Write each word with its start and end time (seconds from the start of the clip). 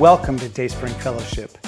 Welcome 0.00 0.38
to 0.38 0.48
Dayspring 0.48 0.94
Fellowship. 0.94 1.58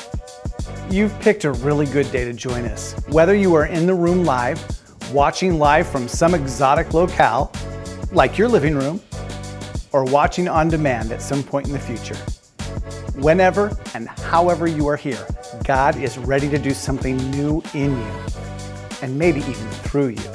You've 0.88 1.12
picked 1.21 1.45
a 1.45 1.52
really 1.52 1.84
good 1.84 2.11
day 2.11 2.24
to 2.24 2.32
join 2.32 2.64
us. 2.64 2.95
Whether 3.08 3.34
you 3.34 3.54
are 3.54 3.66
in 3.66 3.86
the 3.86 3.93
room 3.93 4.24
live, 4.24 4.59
watching 5.12 5.59
live 5.59 5.86
from 5.86 6.09
some 6.09 6.34
exotic 6.34 6.95
locale, 6.95 7.52
like 8.10 8.38
your 8.38 8.48
living 8.48 8.74
room, 8.74 9.02
or 9.92 10.05
watching 10.05 10.48
on 10.48 10.70
demand 10.70 11.12
at 11.12 11.20
some 11.20 11.42
point 11.42 11.66
in 11.66 11.74
the 11.74 11.79
future. 11.79 12.16
Whenever 13.20 13.77
and 13.92 14.09
however 14.09 14.66
you 14.66 14.88
are 14.88 14.96
here, 14.96 15.27
God 15.64 15.98
is 15.98 16.16
ready 16.16 16.48
to 16.48 16.56
do 16.56 16.70
something 16.70 17.19
new 17.33 17.62
in 17.74 17.91
you, 17.91 18.12
and 19.02 19.19
maybe 19.19 19.41
even 19.41 19.69
through 19.84 20.09
you. 20.09 20.30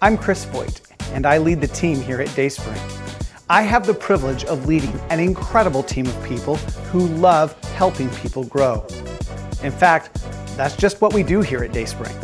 I'm 0.00 0.16
Chris 0.16 0.44
Voigt, 0.44 0.80
and 1.10 1.26
I 1.26 1.38
lead 1.38 1.60
the 1.60 1.66
team 1.66 2.00
here 2.00 2.20
at 2.20 2.32
Dayspring. 2.36 3.01
I 3.50 3.62
have 3.62 3.86
the 3.86 3.94
privilege 3.94 4.44
of 4.44 4.66
leading 4.66 4.92
an 5.10 5.18
incredible 5.18 5.82
team 5.82 6.06
of 6.06 6.24
people 6.24 6.56
who 6.90 7.08
love 7.08 7.60
helping 7.74 8.08
people 8.10 8.44
grow. 8.44 8.86
In 9.62 9.72
fact, 9.72 10.14
that's 10.56 10.76
just 10.76 11.00
what 11.00 11.12
we 11.12 11.22
do 11.22 11.40
here 11.40 11.64
at 11.64 11.72
Dayspring. 11.72 12.14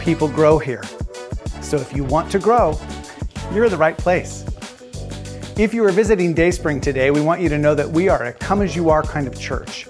People 0.00 0.28
grow 0.28 0.58
here. 0.58 0.82
So 1.60 1.76
if 1.76 1.94
you 1.94 2.04
want 2.04 2.30
to 2.32 2.38
grow, 2.38 2.78
you're 3.52 3.64
in 3.64 3.70
the 3.70 3.76
right 3.76 3.98
place. 3.98 4.44
If 5.58 5.74
you 5.74 5.84
are 5.84 5.92
visiting 5.92 6.32
Dayspring 6.32 6.80
today, 6.80 7.10
we 7.10 7.20
want 7.20 7.40
you 7.40 7.48
to 7.48 7.58
know 7.58 7.74
that 7.74 7.90
we 7.90 8.08
are 8.08 8.24
a 8.24 8.32
come 8.32 8.62
as 8.62 8.74
you 8.76 8.88
are 8.88 9.02
kind 9.02 9.26
of 9.26 9.38
church. 9.38 9.88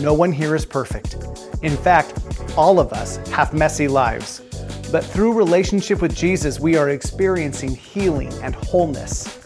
No 0.00 0.12
one 0.12 0.32
here 0.32 0.54
is 0.54 0.66
perfect. 0.66 1.16
In 1.62 1.76
fact, 1.76 2.20
all 2.56 2.80
of 2.80 2.92
us 2.92 3.16
have 3.28 3.54
messy 3.54 3.86
lives. 3.88 4.42
But 4.90 5.04
through 5.04 5.34
relationship 5.34 6.02
with 6.02 6.16
Jesus, 6.16 6.58
we 6.58 6.76
are 6.76 6.90
experiencing 6.90 7.76
healing 7.76 8.32
and 8.42 8.54
wholeness. 8.56 9.39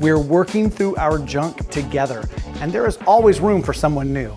We're 0.00 0.18
working 0.18 0.70
through 0.70 0.96
our 0.96 1.18
junk 1.18 1.70
together, 1.70 2.28
and 2.60 2.72
there 2.72 2.86
is 2.86 2.98
always 3.06 3.40
room 3.40 3.62
for 3.62 3.72
someone 3.72 4.12
new. 4.12 4.34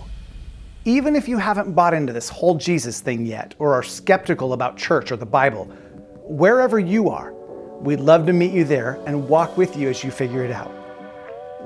Even 0.84 1.14
if 1.14 1.28
you 1.28 1.38
haven't 1.38 1.74
bought 1.74 1.94
into 1.94 2.12
this 2.12 2.28
whole 2.28 2.54
Jesus 2.54 3.00
thing 3.00 3.26
yet, 3.26 3.54
or 3.58 3.74
are 3.74 3.82
skeptical 3.82 4.52
about 4.52 4.76
church 4.76 5.12
or 5.12 5.16
the 5.16 5.26
Bible, 5.26 5.66
wherever 6.24 6.78
you 6.78 7.10
are, 7.10 7.34
We'd 7.80 8.00
love 8.00 8.26
to 8.26 8.34
meet 8.34 8.52
you 8.52 8.64
there 8.64 9.00
and 9.06 9.26
walk 9.26 9.56
with 9.56 9.74
you 9.74 9.88
as 9.88 10.04
you 10.04 10.10
figure 10.10 10.44
it 10.44 10.50
out. 10.50 10.70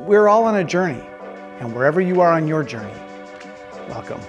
We're 0.07 0.29
all 0.29 0.45
on 0.45 0.55
a 0.55 0.63
journey, 0.63 1.03
and 1.59 1.75
wherever 1.75 2.01
you 2.01 2.21
are 2.21 2.31
on 2.31 2.47
your 2.47 2.63
journey, 2.63 2.95
welcome. 3.89 4.21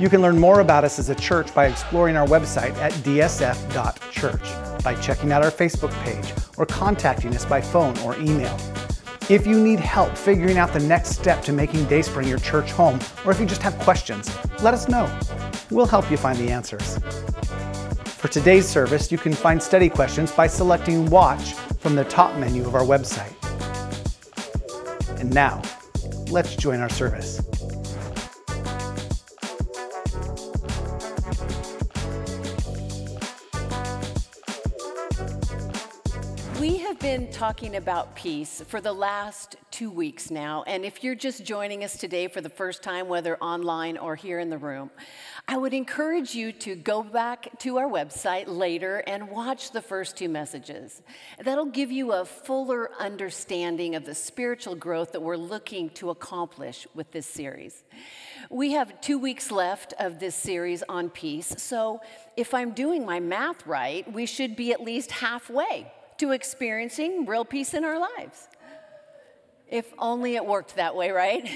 You 0.00 0.08
can 0.08 0.20
learn 0.20 0.36
more 0.36 0.58
about 0.58 0.82
us 0.82 0.98
as 0.98 1.10
a 1.10 1.14
church 1.14 1.54
by 1.54 1.66
exploring 1.66 2.16
our 2.16 2.26
website 2.26 2.74
at 2.78 2.90
dsf.church, 2.92 4.42
by 4.82 4.94
checking 4.96 5.32
out 5.32 5.44
our 5.44 5.50
Facebook 5.50 5.92
page, 6.02 6.32
or 6.56 6.66
contacting 6.66 7.34
us 7.34 7.44
by 7.44 7.60
phone 7.60 7.96
or 7.98 8.16
email. 8.18 8.56
If 9.28 9.46
you 9.46 9.62
need 9.62 9.78
help 9.78 10.16
figuring 10.16 10.56
out 10.56 10.72
the 10.72 10.80
next 10.80 11.10
step 11.10 11.42
to 11.42 11.52
making 11.52 11.84
Dayspring 11.84 12.28
your 12.28 12.38
church 12.38 12.70
home, 12.70 12.98
or 13.24 13.30
if 13.30 13.38
you 13.38 13.46
just 13.46 13.62
have 13.62 13.78
questions, 13.80 14.34
let 14.62 14.72
us 14.72 14.88
know. 14.88 15.06
We'll 15.70 15.86
help 15.86 16.10
you 16.10 16.16
find 16.16 16.38
the 16.38 16.50
answers. 16.50 16.98
For 18.16 18.28
today's 18.28 18.66
service, 18.66 19.12
you 19.12 19.18
can 19.18 19.34
find 19.34 19.62
study 19.62 19.88
questions 19.88 20.32
by 20.32 20.46
selecting 20.46 21.06
Watch 21.10 21.52
from 21.52 21.94
the 21.94 22.04
top 22.04 22.36
menu 22.38 22.66
of 22.66 22.74
our 22.74 22.82
website. 22.82 23.34
And 25.20 25.32
now, 25.32 25.62
let's 26.30 26.56
join 26.56 26.80
our 26.80 26.88
service. 26.88 27.40
Been 37.18 37.32
talking 37.32 37.74
about 37.74 38.14
peace 38.14 38.62
for 38.68 38.80
the 38.80 38.92
last 38.92 39.56
two 39.72 39.90
weeks 39.90 40.30
now. 40.30 40.62
And 40.68 40.84
if 40.84 41.02
you're 41.02 41.16
just 41.16 41.44
joining 41.44 41.82
us 41.82 41.96
today 41.96 42.28
for 42.28 42.40
the 42.40 42.48
first 42.48 42.80
time, 42.80 43.08
whether 43.08 43.36
online 43.38 43.98
or 43.98 44.14
here 44.14 44.38
in 44.38 44.50
the 44.50 44.58
room, 44.58 44.88
I 45.48 45.56
would 45.56 45.74
encourage 45.74 46.36
you 46.36 46.52
to 46.52 46.76
go 46.76 47.02
back 47.02 47.58
to 47.58 47.78
our 47.78 47.88
website 47.88 48.44
later 48.46 49.02
and 49.08 49.30
watch 49.30 49.72
the 49.72 49.82
first 49.82 50.16
two 50.16 50.28
messages. 50.28 51.02
That'll 51.42 51.64
give 51.66 51.90
you 51.90 52.12
a 52.12 52.24
fuller 52.24 52.90
understanding 53.00 53.96
of 53.96 54.04
the 54.04 54.14
spiritual 54.14 54.76
growth 54.76 55.10
that 55.10 55.20
we're 55.20 55.36
looking 55.36 55.90
to 55.90 56.10
accomplish 56.10 56.86
with 56.94 57.10
this 57.10 57.26
series. 57.26 57.82
We 58.48 58.74
have 58.74 59.00
two 59.00 59.18
weeks 59.18 59.50
left 59.50 59.92
of 59.98 60.20
this 60.20 60.36
series 60.36 60.84
on 60.88 61.10
peace, 61.10 61.52
so 61.58 62.00
if 62.36 62.54
I'm 62.54 62.70
doing 62.70 63.04
my 63.04 63.18
math 63.18 63.66
right, 63.66 64.10
we 64.12 64.24
should 64.24 64.54
be 64.54 64.72
at 64.72 64.80
least 64.80 65.10
halfway 65.10 65.90
to 66.18 66.32
experiencing 66.32 67.26
real 67.26 67.44
peace 67.44 67.74
in 67.74 67.84
our 67.84 67.98
lives. 67.98 68.48
If 69.68 69.92
only 69.98 70.36
it 70.36 70.44
worked 70.44 70.76
that 70.76 70.94
way, 70.94 71.10
right? 71.10 71.48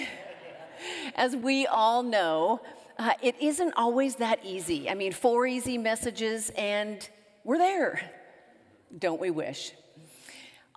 As 1.15 1.35
we 1.37 1.67
all 1.67 2.03
know, 2.03 2.61
uh, 2.99 3.13
it 3.23 3.37
isn't 3.41 3.73
always 3.77 4.17
that 4.17 4.41
easy. 4.45 4.89
I 4.89 4.95
mean, 4.95 5.13
four 5.13 5.47
easy 5.47 5.79
messages 5.79 6.51
and 6.57 7.09
we're 7.45 7.59
there. 7.59 8.11
Don't 8.99 9.21
we 9.21 9.31
wish? 9.31 9.73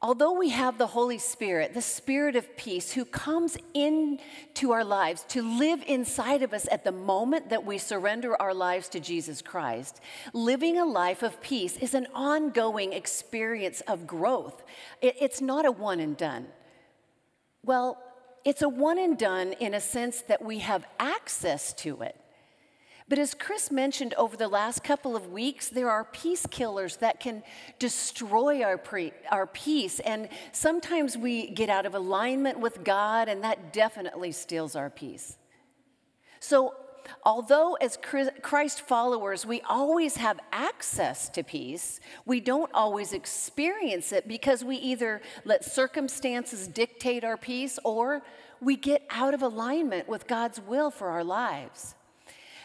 Although 0.02 0.34
we 0.34 0.50
have 0.50 0.78
the 0.78 0.88
Holy 0.88 1.18
Spirit, 1.18 1.74
the 1.74 1.82
Spirit 1.82 2.36
of 2.36 2.58
peace, 2.58 2.92
who 2.92 3.06
comes 3.06 3.58
into 3.74 4.72
our 4.72 4.84
lives 4.84 5.26
to 5.30 5.42
live 5.42 5.84
inside 5.88 6.44
of 6.44 6.54
us 6.54 6.68
at 6.70 6.84
the 6.84 6.92
moment 6.92 7.50
that 7.50 7.66
we 7.66 7.78
surrender 7.78 8.40
our 8.40 8.54
lives 8.54 8.90
to 8.90 9.00
Jesus 9.00 9.42
Christ, 9.42 10.02
living 10.34 10.78
a 10.78 10.86
life 10.86 11.24
of 11.24 11.42
peace 11.42 11.78
is 11.78 11.94
an 11.94 12.08
ongoing 12.14 12.92
experience 12.92 13.82
of 13.82 14.06
growth. 14.06 14.64
it's 15.02 15.42
not 15.42 15.66
a 15.66 15.72
one 15.72 16.00
and 16.00 16.18
done. 16.18 16.48
Well, 17.64 17.98
it's 18.44 18.62
a 18.62 18.70
one 18.70 19.00
and 19.00 19.18
done 19.18 19.54
in 19.54 19.74
a 19.74 19.82
sense 19.82 20.22
that 20.24 20.44
we 20.44 20.60
have 20.60 20.86
access 21.00 21.74
to 21.74 22.02
it. 22.02 22.16
But 23.08 23.20
as 23.20 23.36
Chris 23.36 23.70
mentioned 23.70 24.16
over 24.16 24.36
the 24.36 24.48
last 24.48 24.84
couple 24.84 25.16
of 25.16 25.32
weeks, 25.32 25.70
there 25.70 25.92
are 25.92 26.06
peace 26.06 26.48
killers 26.50 26.98
that 26.98 27.20
can 27.20 27.44
destroy 27.78 28.64
our, 28.64 28.80
pre- 28.80 29.14
our 29.32 29.46
peace. 29.46 30.00
And 30.00 30.28
sometimes 30.52 31.16
we 31.16 31.52
get 31.52 31.70
out 31.70 31.86
of 31.86 31.94
alignment 31.94 32.60
with 32.60 32.84
God, 32.84 33.30
and 33.30 33.44
that 33.44 33.72
definitely 33.72 34.32
steals 34.32 34.76
our 34.76 34.90
peace. 34.90 35.38
So, 36.40 36.74
although 37.24 37.76
as 37.76 37.96
Christ 38.42 38.82
followers, 38.82 39.46
we 39.46 39.62
always 39.62 40.18
have 40.18 40.40
access 40.52 41.30
to 41.30 41.44
peace, 41.44 42.00
we 42.26 42.40
don't 42.40 42.72
always 42.74 43.14
experience 43.14 44.12
it 44.14 44.28
because 44.28 44.64
we 44.64 44.78
either 44.78 45.22
let 45.44 45.64
circumstances 45.64 46.68
dictate 46.68 47.24
our 47.24 47.38
peace 47.38 47.78
or 47.84 48.24
we 48.60 48.76
get 48.76 49.06
out 49.12 49.36
of 49.36 49.44
alignment 49.44 50.08
with 50.08 50.26
God's 50.26 50.60
will 50.60 50.90
for 50.90 51.10
our 51.10 51.24
lives. 51.24 51.94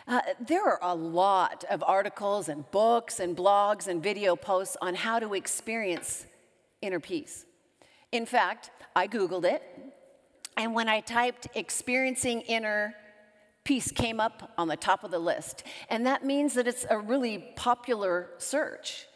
Uh, 0.08 0.20
there 0.40 0.66
are 0.66 0.78
a 0.82 0.94
lot 0.94 1.64
of 1.70 1.82
articles 1.86 2.48
and 2.48 2.68
books 2.70 3.20
and 3.20 3.36
blogs 3.36 3.86
and 3.86 4.02
video 4.02 4.34
posts 4.36 4.76
on 4.80 4.94
how 4.94 5.18
to 5.18 5.34
experience 5.34 6.26
inner 6.80 7.00
peace. 7.00 7.44
In 8.12 8.26
fact, 8.26 8.70
I 8.96 9.06
Googled 9.06 9.44
it, 9.44 9.62
and 10.56 10.74
when 10.74 10.88
I 10.88 11.00
typed 11.00 11.48
experiencing 11.54 12.40
inner 12.42 12.94
peace 13.64 13.92
came 13.92 14.20
up 14.20 14.52
on 14.58 14.68
the 14.68 14.76
top 14.76 15.04
of 15.04 15.10
the 15.10 15.18
list. 15.18 15.62
And 15.90 16.06
that 16.06 16.24
means 16.24 16.54
that 16.54 16.66
it's 16.66 16.86
a 16.88 16.98
really 16.98 17.52
popular 17.56 18.30
search. 18.38 19.06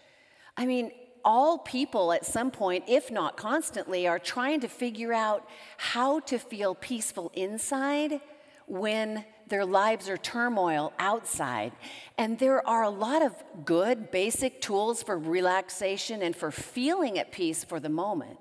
I 0.57 0.67
mean, 0.67 0.93
all 1.25 1.59
people 1.59 2.13
at 2.13 2.27
some 2.27 2.51
point, 2.51 2.85
if 2.87 3.11
not 3.11 3.37
constantly, 3.37 4.07
are 4.07 4.19
trying 4.19 4.61
to 4.61 4.69
figure 4.69 5.13
out 5.13 5.49
how 5.79 6.21
to 6.21 6.39
feel 6.39 6.75
peaceful 6.75 7.33
inside 7.35 8.21
when 8.67 9.25
their 9.49 9.65
lives 9.65 10.09
are 10.09 10.17
turmoil 10.17 10.93
outside. 10.99 11.73
And 12.19 12.39
there 12.39 12.67
are 12.67 12.83
a 12.83 12.91
lot 12.91 13.23
of 13.23 13.35
good, 13.65 14.11
basic 14.11 14.61
tools 14.61 15.03
for 15.03 15.19
relaxation 15.19 16.23
and 16.23 16.35
for 16.35 16.51
feeling 16.51 17.19
at 17.19 17.33
peace 17.33 17.65
for 17.65 17.81
the 17.81 17.89
moment. 17.89 18.39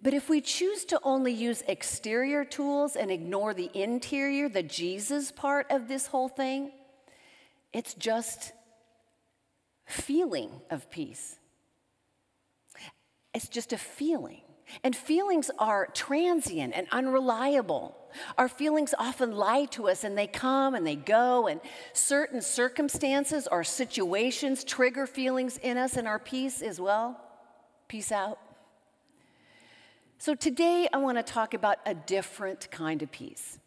But 0.00 0.14
if 0.14 0.28
we 0.28 0.40
choose 0.40 0.84
to 0.86 1.00
only 1.02 1.32
use 1.32 1.62
exterior 1.66 2.44
tools 2.44 2.94
and 2.94 3.10
ignore 3.10 3.52
the 3.52 3.70
interior, 3.74 4.48
the 4.48 4.62
Jesus 4.62 5.32
part 5.32 5.66
of 5.70 5.88
this 5.88 6.06
whole 6.06 6.28
thing, 6.28 6.70
it's 7.72 7.94
just 7.94 8.52
feeling 9.86 10.50
of 10.70 10.88
peace. 10.90 11.36
It's 13.34 13.48
just 13.48 13.72
a 13.72 13.78
feeling. 13.78 14.42
And 14.84 14.94
feelings 14.94 15.50
are 15.58 15.86
transient 15.86 16.74
and 16.76 16.86
unreliable. 16.92 17.97
Our 18.36 18.48
feelings 18.48 18.94
often 18.98 19.32
lie 19.32 19.66
to 19.66 19.88
us 19.88 20.04
and 20.04 20.16
they 20.16 20.26
come 20.26 20.74
and 20.74 20.86
they 20.86 20.96
go, 20.96 21.46
and 21.46 21.60
certain 21.92 22.40
circumstances 22.40 23.48
or 23.50 23.64
situations 23.64 24.64
trigger 24.64 25.06
feelings 25.06 25.58
in 25.58 25.76
us 25.76 25.96
and 25.96 26.06
our 26.08 26.18
peace 26.18 26.62
as 26.62 26.80
well. 26.80 27.20
Peace 27.88 28.12
out. 28.12 28.38
So, 30.20 30.34
today 30.34 30.88
I 30.92 30.96
want 30.96 31.16
to 31.16 31.22
talk 31.22 31.54
about 31.54 31.78
a 31.86 31.94
different 31.94 32.70
kind 32.72 33.02
of 33.04 33.12
peace, 33.12 33.60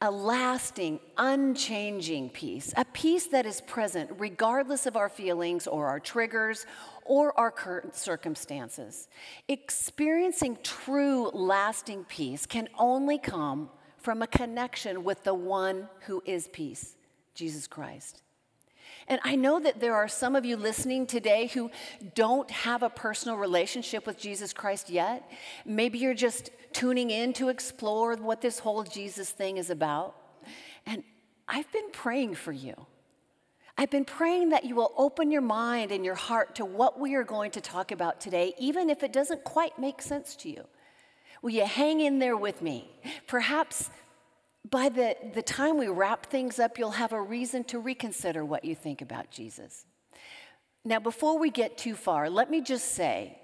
a 0.00 0.08
lasting, 0.08 1.00
unchanging 1.18 2.30
peace, 2.30 2.72
a 2.76 2.84
peace 2.84 3.26
that 3.26 3.44
is 3.44 3.60
present 3.62 4.10
regardless 4.18 4.86
of 4.86 4.96
our 4.96 5.08
feelings 5.08 5.66
or 5.66 5.88
our 5.88 5.98
triggers 5.98 6.64
or 7.04 7.36
our 7.38 7.50
current 7.50 7.96
circumstances. 7.96 9.08
Experiencing 9.48 10.58
true, 10.62 11.28
lasting 11.30 12.04
peace 12.04 12.46
can 12.46 12.68
only 12.78 13.18
come 13.18 13.68
from 14.06 14.22
a 14.22 14.26
connection 14.28 15.02
with 15.02 15.24
the 15.24 15.34
one 15.34 15.88
who 16.02 16.22
is 16.24 16.46
peace, 16.52 16.94
Jesus 17.34 17.66
Christ. 17.66 18.22
And 19.08 19.18
I 19.24 19.34
know 19.34 19.58
that 19.58 19.80
there 19.80 19.96
are 19.96 20.06
some 20.06 20.36
of 20.36 20.44
you 20.44 20.56
listening 20.56 21.08
today 21.08 21.48
who 21.48 21.72
don't 22.14 22.48
have 22.52 22.84
a 22.84 22.88
personal 22.88 23.36
relationship 23.36 24.06
with 24.06 24.16
Jesus 24.16 24.52
Christ 24.52 24.90
yet. 24.90 25.28
Maybe 25.64 25.98
you're 25.98 26.14
just 26.14 26.50
tuning 26.72 27.10
in 27.10 27.32
to 27.32 27.48
explore 27.48 28.14
what 28.14 28.40
this 28.40 28.60
whole 28.60 28.84
Jesus 28.84 29.30
thing 29.30 29.56
is 29.56 29.70
about. 29.70 30.14
And 30.86 31.02
I've 31.48 31.72
been 31.72 31.90
praying 31.90 32.36
for 32.36 32.52
you. 32.52 32.74
I've 33.76 33.90
been 33.90 34.04
praying 34.04 34.50
that 34.50 34.64
you 34.64 34.76
will 34.76 34.94
open 34.96 35.32
your 35.32 35.42
mind 35.42 35.90
and 35.90 36.04
your 36.04 36.14
heart 36.14 36.54
to 36.54 36.64
what 36.64 37.00
we 37.00 37.16
are 37.16 37.24
going 37.24 37.50
to 37.50 37.60
talk 37.60 37.90
about 37.90 38.20
today, 38.20 38.54
even 38.56 38.88
if 38.88 39.02
it 39.02 39.12
doesn't 39.12 39.42
quite 39.42 39.80
make 39.80 40.00
sense 40.00 40.36
to 40.36 40.48
you. 40.48 40.62
Will 41.46 41.52
you 41.52 41.64
hang 41.64 42.00
in 42.00 42.18
there 42.18 42.36
with 42.36 42.60
me? 42.60 42.90
Perhaps 43.28 43.90
by 44.68 44.88
the, 44.88 45.16
the 45.32 45.42
time 45.42 45.78
we 45.78 45.86
wrap 45.86 46.26
things 46.26 46.58
up, 46.58 46.76
you'll 46.76 46.90
have 46.90 47.12
a 47.12 47.22
reason 47.22 47.62
to 47.66 47.78
reconsider 47.78 48.44
what 48.44 48.64
you 48.64 48.74
think 48.74 49.00
about 49.00 49.30
Jesus. 49.30 49.86
Now, 50.84 50.98
before 50.98 51.38
we 51.38 51.50
get 51.50 51.78
too 51.78 51.94
far, 51.94 52.28
let 52.28 52.50
me 52.50 52.60
just 52.60 52.94
say 52.94 53.38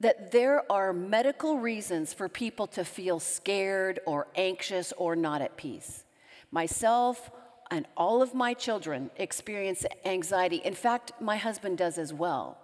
that 0.00 0.32
there 0.32 0.64
are 0.68 0.92
medical 0.92 1.58
reasons 1.58 2.12
for 2.12 2.28
people 2.28 2.66
to 2.66 2.84
feel 2.84 3.20
scared 3.20 4.00
or 4.04 4.26
anxious 4.34 4.92
or 4.96 5.14
not 5.14 5.40
at 5.40 5.56
peace. 5.56 6.02
Myself 6.50 7.30
and 7.70 7.86
all 7.96 8.20
of 8.20 8.34
my 8.34 8.52
children 8.52 9.12
experience 9.16 9.86
anxiety. 10.04 10.56
In 10.56 10.74
fact, 10.74 11.12
my 11.20 11.36
husband 11.36 11.78
does 11.78 11.98
as 11.98 12.12
well. 12.12 12.58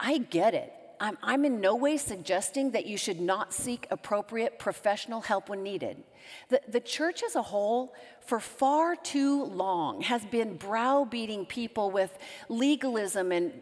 I 0.00 0.16
get 0.16 0.54
it. 0.54 0.72
I'm, 1.00 1.18
I'm, 1.22 1.44
in 1.44 1.60
no 1.60 1.76
way 1.76 1.96
suggesting 1.96 2.72
that 2.72 2.86
you 2.86 2.96
should 2.96 3.20
not 3.20 3.52
seek 3.52 3.86
appropriate 3.90 4.58
professional 4.58 5.20
help 5.20 5.48
when 5.48 5.62
needed. 5.62 6.02
The, 6.48 6.60
the 6.68 6.80
church 6.80 7.22
as 7.22 7.36
a 7.36 7.42
whole, 7.42 7.94
for 8.26 8.40
far 8.40 8.96
too 8.96 9.44
long, 9.44 10.02
has 10.02 10.24
been 10.24 10.56
browbeating 10.56 11.46
people 11.46 11.90
with 11.90 12.16
legalism 12.48 13.32
and 13.32 13.52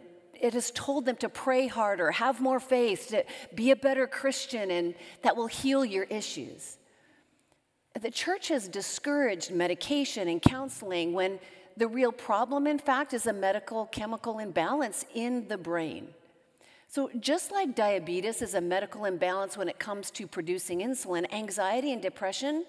it 0.40 0.54
has 0.54 0.70
told 0.70 1.06
them 1.06 1.16
to 1.16 1.28
pray 1.28 1.66
harder, 1.66 2.10
have 2.10 2.40
more 2.40 2.60
faith, 2.60 3.08
to 3.08 3.24
be 3.54 3.70
a 3.70 3.76
better 3.76 4.06
Christian, 4.06 4.70
and 4.70 4.94
that 5.22 5.36
will 5.36 5.46
heal 5.46 5.84
your 5.84 6.04
issues. 6.04 6.76
The 8.00 8.10
church 8.10 8.48
has 8.48 8.68
discouraged 8.68 9.50
medication 9.50 10.28
and 10.28 10.42
counseling 10.42 11.14
when 11.14 11.38
the 11.76 11.88
real 11.88 12.12
problem, 12.12 12.66
in 12.66 12.78
fact, 12.78 13.14
is 13.14 13.26
a 13.26 13.32
medical 13.32 13.86
chemical 13.86 14.38
imbalance 14.38 15.04
in 15.14 15.48
the 15.48 15.58
brain. 15.58 16.08
So, 16.88 17.10
just 17.18 17.50
like 17.50 17.74
diabetes 17.74 18.42
is 18.42 18.54
a 18.54 18.60
medical 18.60 19.04
imbalance 19.04 19.56
when 19.56 19.68
it 19.68 19.78
comes 19.78 20.10
to 20.12 20.26
producing 20.26 20.80
insulin, 20.80 21.30
anxiety 21.32 21.92
and 21.92 22.00
depression 22.00 22.64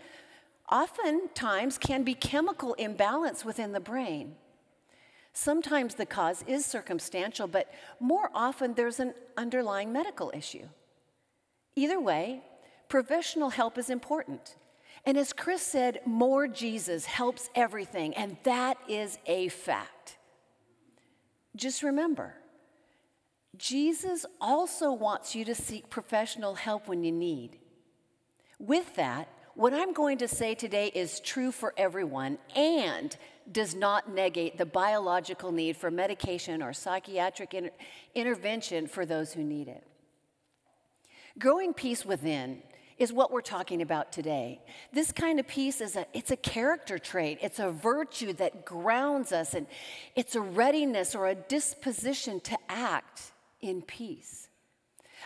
oftentimes 0.71 1.77
can 1.77 2.03
be 2.03 2.13
chemical 2.13 2.73
imbalance 2.73 3.45
within 3.45 3.71
the 3.71 3.79
brain. 3.79 4.35
Sometimes 5.33 5.95
the 5.95 6.05
cause 6.05 6.43
is 6.47 6.65
circumstantial, 6.65 7.47
but 7.47 7.71
more 7.99 8.31
often 8.33 8.73
there's 8.73 8.99
an 8.99 9.13
underlying 9.37 9.93
medical 9.93 10.31
issue. 10.35 10.67
Either 11.75 11.99
way, 11.99 12.41
professional 12.89 13.51
help 13.51 13.77
is 13.77 13.91
important. 13.91 14.55
And 15.05 15.15
as 15.15 15.31
Chris 15.31 15.61
said, 15.61 16.01
more 16.05 16.47
Jesus 16.47 17.05
helps 17.05 17.49
everything, 17.53 18.15
and 18.15 18.35
that 18.43 18.77
is 18.89 19.19
a 19.27 19.49
fact. 19.49 20.17
Just 21.55 21.83
remember, 21.83 22.33
Jesus 23.57 24.25
also 24.39 24.91
wants 24.91 25.35
you 25.35 25.45
to 25.45 25.55
seek 25.55 25.89
professional 25.89 26.55
help 26.55 26.87
when 26.87 27.03
you 27.03 27.11
need. 27.11 27.57
With 28.59 28.95
that, 28.95 29.29
what 29.55 29.73
I'm 29.73 29.93
going 29.93 30.19
to 30.19 30.27
say 30.27 30.53
today 30.53 30.91
is 30.93 31.19
true 31.19 31.51
for 31.51 31.73
everyone 31.77 32.37
and 32.55 33.15
does 33.51 33.73
not 33.73 34.13
negate 34.13 34.57
the 34.57 34.65
biological 34.65 35.51
need 35.51 35.77
for 35.77 35.89
medication 35.89 36.61
or 36.61 36.73
psychiatric 36.73 37.53
inter- 37.53 37.71
intervention 38.13 38.87
for 38.87 39.05
those 39.05 39.33
who 39.33 39.43
need 39.43 39.67
it. 39.67 39.83
Growing 41.39 41.73
peace 41.73 42.05
within 42.05 42.61
is 42.97 43.13
what 43.13 43.31
we're 43.31 43.41
talking 43.41 43.81
about 43.81 44.11
today. 44.11 44.59
This 44.91 45.11
kind 45.11 45.39
of 45.39 45.47
peace 45.47 45.81
is 45.81 45.95
a 45.95 46.05
it's 46.13 46.31
a 46.31 46.35
character 46.35 46.97
trait. 46.97 47.39
It's 47.41 47.59
a 47.59 47.69
virtue 47.69 48.33
that 48.33 48.65
grounds 48.65 49.31
us 49.31 49.53
and 49.53 49.67
it's 50.15 50.35
a 50.35 50.41
readiness 50.41 51.15
or 51.15 51.27
a 51.27 51.35
disposition 51.35 52.39
to 52.41 52.57
act 52.69 53.31
in 53.61 53.81
peace. 53.81 54.49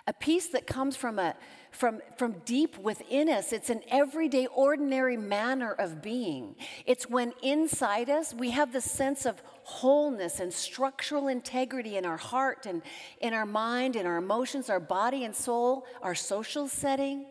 A 0.08 0.14
peace 0.14 0.48
that 0.48 0.66
comes 0.68 0.96
from, 0.96 1.20
a, 1.20 1.36
from, 1.72 2.00
from 2.18 2.36
deep 2.46 2.78
within 2.78 3.30
us. 3.30 3.52
It's 3.52 3.70
an 3.70 3.82
everyday, 3.90 4.48
ordinary 4.48 5.18
manner 5.18 5.74
of 5.74 6.02
being. 6.02 6.56
It's 6.86 7.10
when 7.10 7.34
inside 7.44 8.10
us 8.10 8.34
we 8.34 8.52
have 8.52 8.72
the 8.72 8.82
sense 8.82 9.26
of 9.26 9.42
wholeness 9.64 10.40
and 10.40 10.54
structural 10.54 11.28
integrity 11.28 11.98
in 11.98 12.06
our 12.06 12.18
heart 12.18 12.66
and 12.66 12.82
in 13.20 13.34
our 13.34 13.46
mind, 13.46 13.96
in 13.96 14.06
our 14.06 14.18
emotions, 14.18 14.70
our 14.70 14.80
body 14.80 15.24
and 15.26 15.36
soul, 15.36 15.86
our 16.02 16.16
social 16.16 16.68
setting. 16.68 17.26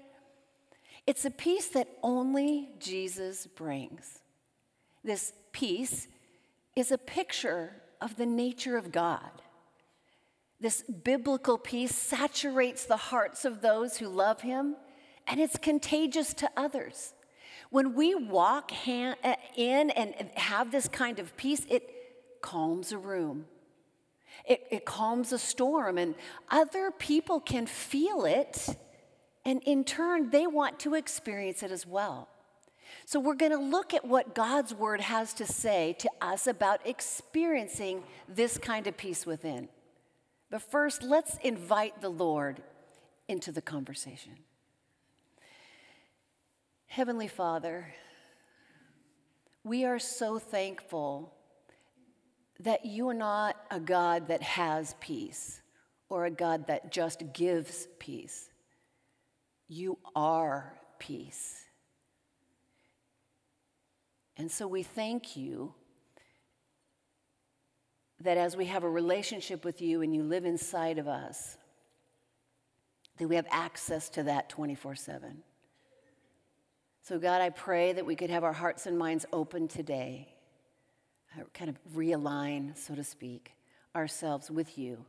It's 1.07 1.25
a 1.25 1.31
peace 1.31 1.69
that 1.69 1.89
only 2.03 2.69
Jesus 2.79 3.47
brings. 3.47 4.21
This 5.03 5.33
peace 5.53 6.09
is 6.77 6.93
a 6.93 6.99
picture 6.99 7.73
of 8.01 8.17
the 8.17 8.27
nature 8.27 8.77
of 8.77 8.93
God. 8.93 9.31
This 10.61 10.83
biblical 10.83 11.57
peace 11.57 11.95
saturates 11.95 12.85
the 12.85 12.97
hearts 12.97 13.47
of 13.47 13.63
those 13.63 13.97
who 13.97 14.09
love 14.09 14.43
him, 14.43 14.77
and 15.27 15.41
it's 15.41 15.57
contagious 15.57 16.35
to 16.35 16.51
others. 16.57 17.15
When 17.71 17.95
we 17.95 18.15
walk 18.15 18.71
hand, 18.71 19.17
uh, 19.25 19.37
in 19.57 19.91
and 19.91 20.15
have 20.35 20.71
this 20.71 20.87
kind 20.87 21.19
of 21.19 21.35
peace, 21.37 21.65
it 21.71 22.43
calms 22.43 22.93
a 22.93 22.99
room. 22.99 23.47
It, 24.45 24.67
it 24.71 24.85
calms 24.85 25.33
a 25.33 25.39
storm, 25.39 25.97
and 25.97 26.15
other 26.51 26.91
people 26.91 27.41
can 27.41 27.67
feel 27.67 28.27
it, 28.27 28.69
and 29.45 29.63
in 29.65 29.85
turn, 29.85 30.31
they 30.31 30.47
want 30.47 30.79
to 30.81 30.95
experience 30.95 31.63
it 31.63 31.71
as 31.71 31.87
well. 31.87 32.29
So, 33.07 33.19
we're 33.19 33.35
going 33.35 33.53
to 33.53 33.59
look 33.59 33.95
at 33.95 34.05
what 34.05 34.35
God's 34.35 34.75
word 34.75 35.01
has 35.01 35.33
to 35.35 35.47
say 35.47 35.95
to 36.01 36.11
us 36.21 36.47
about 36.47 36.81
experiencing 36.85 38.03
this 38.29 38.59
kind 38.59 38.87
of 38.87 38.97
peace 38.97 39.25
within. 39.25 39.69
But 40.51 40.63
first, 40.63 41.03
let's 41.03 41.37
invite 41.39 42.01
the 42.01 42.09
Lord 42.09 42.63
into 43.29 43.53
the 43.53 43.63
conversation. 43.63 44.33
Heavenly 46.87 47.29
Father, 47.29 47.95
we 49.63 49.85
are 49.85 50.01
so 50.01 50.41
thankful 50.41 51.33
that 52.59 52.85
you 52.85 53.09
are 53.09 53.15
not 53.15 53.57
a 53.71 53.79
God 53.79 54.29
that 54.29 54.43
has 54.43 54.95
peace 55.01 55.63
or 56.09 56.25
a 56.25 56.31
God 56.31 56.67
that 56.67 56.91
just 56.91 57.33
gives 57.33 57.87
peace. 58.01 58.51
You 59.69 59.99
are 60.17 60.75
peace. 60.99 61.65
And 64.37 64.51
so 64.51 64.67
we 64.67 64.83
thank 64.83 65.37
you 65.37 65.75
that 68.21 68.37
as 68.37 68.57
we 68.57 68.67
have 68.67 68.85
a 68.85 68.91
relationship 68.91 69.65
with 69.65 69.81
you 69.81 70.03
and 70.03 70.15
you 70.15 70.23
live 70.23 70.45
inside 70.45 70.99
of 70.99 71.09
us, 71.09 71.57
that 73.19 73.29
we 73.29 73.37
have 73.37 73.47
access 73.51 74.09
to 74.11 74.25
that 74.25 74.49
24 74.49 74.95
7. 74.95 75.43
So, 77.03 77.19
God, 77.19 77.41
I 77.41 77.51
pray 77.51 77.93
that 77.93 78.05
we 78.05 78.15
could 78.15 78.31
have 78.31 78.45
our 78.45 78.53
hearts 78.53 78.87
and 78.87 78.99
minds 78.99 79.25
open 79.33 79.69
today, 79.69 80.29
uh, 81.39 81.45
kind 81.55 81.71
of 81.71 81.77
realign, 81.95 82.77
so 82.77 82.95
to 82.95 83.03
speak, 83.03 83.53
ourselves 83.97 84.51
with 84.51 84.79
you, 84.79 85.05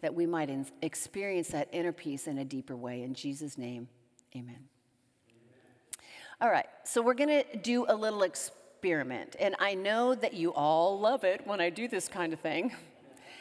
that 0.00 0.14
we 0.14 0.26
might 0.26 0.50
experience 0.82 1.48
that 1.48 1.68
inner 1.72 1.92
peace 1.92 2.26
in 2.26 2.38
a 2.38 2.44
deeper 2.44 2.76
way. 2.76 3.02
In 3.02 3.14
Jesus' 3.14 3.56
name, 3.56 3.88
amen. 4.36 4.54
amen. 4.54 4.68
All 6.42 6.50
right, 6.50 6.66
so 6.84 7.00
we're 7.00 7.14
going 7.14 7.42
to 7.42 7.56
do 7.56 7.86
a 7.88 7.96
little 7.96 8.22
experiment. 8.84 9.34
And 9.40 9.56
I 9.58 9.72
know 9.72 10.14
that 10.14 10.34
you 10.34 10.52
all 10.52 11.00
love 11.00 11.24
it 11.24 11.46
when 11.46 11.58
I 11.58 11.70
do 11.70 11.88
this 11.88 12.06
kind 12.06 12.32
of 12.32 12.40
thing. 12.40 12.72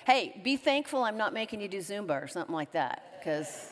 Hey, 0.06 0.42
be 0.44 0.58
thankful 0.58 1.02
I'm 1.02 1.16
not 1.16 1.34
making 1.34 1.62
you 1.62 1.70
do 1.70 1.78
Zumba 1.78 2.22
or 2.22 2.28
something 2.28 2.54
like 2.54 2.74
that, 2.74 3.04
because. 3.18 3.72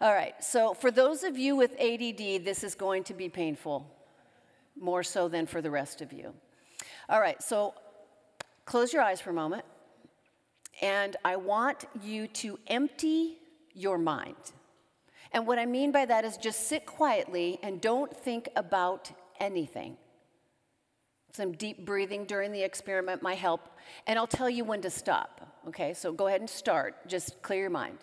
All 0.00 0.14
right, 0.14 0.32
so 0.42 0.72
for 0.72 0.90
those 0.90 1.22
of 1.22 1.36
you 1.36 1.54
with 1.54 1.72
ADD, 1.72 2.46
this 2.46 2.64
is 2.64 2.74
going 2.74 3.04
to 3.04 3.12
be 3.12 3.28
painful, 3.28 3.86
more 4.80 5.02
so 5.02 5.28
than 5.28 5.44
for 5.44 5.60
the 5.60 5.70
rest 5.70 6.00
of 6.00 6.14
you. 6.14 6.32
All 7.10 7.20
right, 7.20 7.42
so 7.42 7.74
close 8.64 8.90
your 8.94 9.02
eyes 9.02 9.20
for 9.20 9.28
a 9.28 9.34
moment, 9.34 9.66
and 10.80 11.14
I 11.26 11.36
want 11.36 11.84
you 12.02 12.26
to 12.28 12.58
empty 12.66 13.36
your 13.74 13.98
mind. 13.98 14.52
And 15.30 15.46
what 15.46 15.58
I 15.58 15.66
mean 15.66 15.92
by 15.92 16.06
that 16.06 16.24
is 16.24 16.38
just 16.38 16.68
sit 16.68 16.86
quietly 16.86 17.58
and 17.62 17.82
don't 17.82 18.16
think 18.16 18.48
about 18.56 19.12
anything. 19.40 19.96
Some 21.32 21.52
deep 21.52 21.84
breathing 21.84 22.26
during 22.26 22.52
the 22.52 22.62
experiment 22.62 23.22
might 23.22 23.38
help, 23.38 23.68
and 24.06 24.18
I'll 24.18 24.26
tell 24.26 24.48
you 24.48 24.64
when 24.64 24.80
to 24.82 24.90
stop. 24.90 25.40
Okay, 25.66 25.92
so 25.92 26.12
go 26.12 26.28
ahead 26.28 26.40
and 26.40 26.48
start. 26.48 27.08
Just 27.08 27.42
clear 27.42 27.62
your 27.62 27.70
mind. 27.70 27.98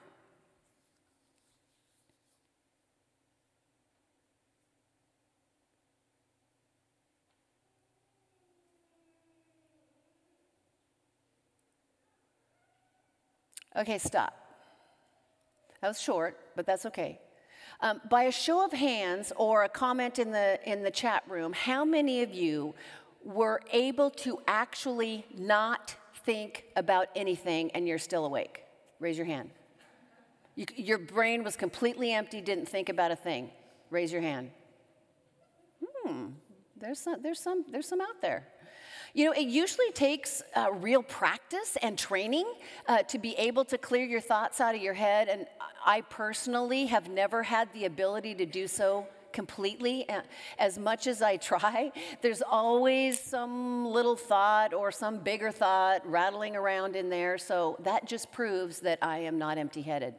Okay, 13.77 13.97
stop. 13.97 14.33
That 15.79 15.87
was 15.87 16.01
short, 16.01 16.37
but 16.55 16.65
that's 16.65 16.85
okay. 16.87 17.19
Um, 17.83 17.99
by 18.09 18.23
a 18.23 18.31
show 18.31 18.63
of 18.63 18.71
hands 18.71 19.33
or 19.35 19.63
a 19.63 19.69
comment 19.69 20.19
in 20.19 20.31
the, 20.31 20.59
in 20.69 20.83
the 20.83 20.91
chat 20.91 21.23
room, 21.27 21.51
how 21.51 21.83
many 21.83 22.21
of 22.21 22.31
you 22.31 22.75
were 23.23 23.61
able 23.71 24.11
to 24.11 24.39
actually 24.47 25.25
not 25.35 25.95
think 26.23 26.65
about 26.75 27.07
anything 27.15 27.71
and 27.71 27.87
you're 27.87 27.97
still 27.97 28.25
awake? 28.25 28.63
Raise 28.99 29.17
your 29.17 29.25
hand. 29.25 29.49
You, 30.55 30.65
your 30.75 30.99
brain 30.99 31.43
was 31.43 31.55
completely 31.55 32.11
empty, 32.13 32.39
didn't 32.39 32.67
think 32.67 32.89
about 32.89 33.09
a 33.09 33.15
thing. 33.15 33.49
Raise 33.89 34.11
your 34.11 34.21
hand. 34.21 34.51
Hmm, 35.83 36.27
there's 36.77 36.99
some, 36.99 37.21
there's 37.23 37.39
some, 37.39 37.65
there's 37.71 37.87
some 37.87 38.01
out 38.01 38.21
there. 38.21 38.47
You 39.13 39.25
know, 39.25 39.33
it 39.33 39.47
usually 39.47 39.91
takes 39.91 40.41
uh, 40.55 40.71
real 40.71 41.03
practice 41.03 41.77
and 41.81 41.97
training 41.97 42.45
uh, 42.87 43.03
to 43.03 43.19
be 43.19 43.35
able 43.35 43.65
to 43.65 43.77
clear 43.77 44.05
your 44.05 44.21
thoughts 44.21 44.61
out 44.61 44.73
of 44.73 44.81
your 44.81 44.93
head. 44.93 45.27
And 45.27 45.47
I 45.85 46.01
personally 46.01 46.85
have 46.85 47.09
never 47.09 47.43
had 47.43 47.71
the 47.73 47.85
ability 47.85 48.35
to 48.35 48.45
do 48.45 48.67
so 48.67 49.05
completely. 49.33 50.07
As 50.57 50.77
much 50.77 51.07
as 51.07 51.21
I 51.21 51.37
try, 51.37 51.91
there's 52.21 52.41
always 52.41 53.19
some 53.19 53.85
little 53.85 54.15
thought 54.15 54.73
or 54.73 54.91
some 54.91 55.19
bigger 55.19 55.51
thought 55.51 56.09
rattling 56.09 56.55
around 56.55 56.95
in 56.95 57.09
there. 57.09 57.37
So 57.37 57.77
that 57.83 58.07
just 58.07 58.31
proves 58.31 58.79
that 58.79 58.99
I 59.01 59.19
am 59.19 59.37
not 59.37 59.57
empty 59.57 59.81
headed. 59.81 60.15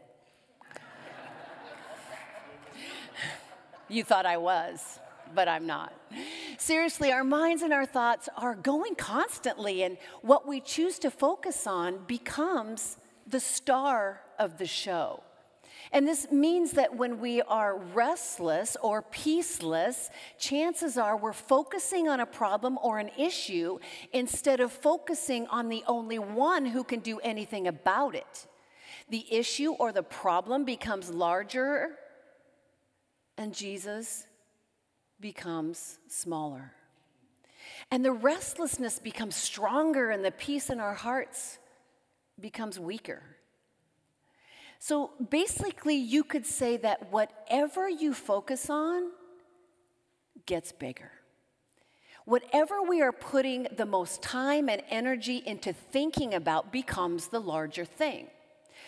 you 3.88 4.04
thought 4.04 4.26
I 4.26 4.36
was 4.36 4.98
but 5.34 5.48
I'm 5.48 5.66
not. 5.66 5.92
Seriously, 6.62 7.10
our 7.10 7.24
minds 7.24 7.62
and 7.62 7.72
our 7.72 7.84
thoughts 7.84 8.28
are 8.36 8.54
going 8.54 8.94
constantly, 8.94 9.82
and 9.82 9.98
what 10.20 10.46
we 10.46 10.60
choose 10.60 10.96
to 11.00 11.10
focus 11.10 11.66
on 11.66 12.04
becomes 12.06 12.98
the 13.26 13.40
star 13.40 14.20
of 14.38 14.58
the 14.58 14.66
show. 14.66 15.24
And 15.90 16.06
this 16.06 16.30
means 16.30 16.70
that 16.72 16.94
when 16.94 17.18
we 17.18 17.42
are 17.42 17.76
restless 17.76 18.76
or 18.80 19.02
peaceless, 19.02 20.08
chances 20.38 20.96
are 20.96 21.16
we're 21.16 21.32
focusing 21.32 22.06
on 22.06 22.20
a 22.20 22.26
problem 22.26 22.78
or 22.80 23.00
an 23.00 23.10
issue 23.18 23.80
instead 24.12 24.60
of 24.60 24.70
focusing 24.70 25.48
on 25.48 25.68
the 25.68 25.82
only 25.88 26.20
one 26.20 26.64
who 26.64 26.84
can 26.84 27.00
do 27.00 27.18
anything 27.24 27.66
about 27.66 28.14
it. 28.14 28.46
The 29.08 29.26
issue 29.34 29.72
or 29.72 29.90
the 29.90 30.04
problem 30.04 30.64
becomes 30.64 31.10
larger, 31.10 31.98
and 33.36 33.52
Jesus 33.52 34.28
becomes 35.22 35.98
smaller. 36.08 36.72
And 37.90 38.04
the 38.04 38.12
restlessness 38.12 38.98
becomes 38.98 39.36
stronger, 39.36 40.10
and 40.10 40.22
the 40.22 40.30
peace 40.30 40.68
in 40.68 40.80
our 40.80 40.94
hearts 40.94 41.58
becomes 42.38 42.78
weaker. 42.78 43.22
So 44.78 45.12
basically, 45.30 45.96
you 45.96 46.24
could 46.24 46.44
say 46.44 46.76
that 46.78 47.10
whatever 47.10 47.88
you 47.88 48.12
focus 48.12 48.68
on 48.68 49.12
gets 50.44 50.72
bigger. 50.72 51.12
Whatever 52.24 52.82
we 52.82 53.00
are 53.00 53.12
putting 53.12 53.68
the 53.76 53.86
most 53.86 54.22
time 54.22 54.68
and 54.68 54.82
energy 54.90 55.42
into 55.46 55.72
thinking 55.72 56.34
about 56.34 56.72
becomes 56.72 57.28
the 57.28 57.40
larger 57.40 57.84
thing. 57.84 58.26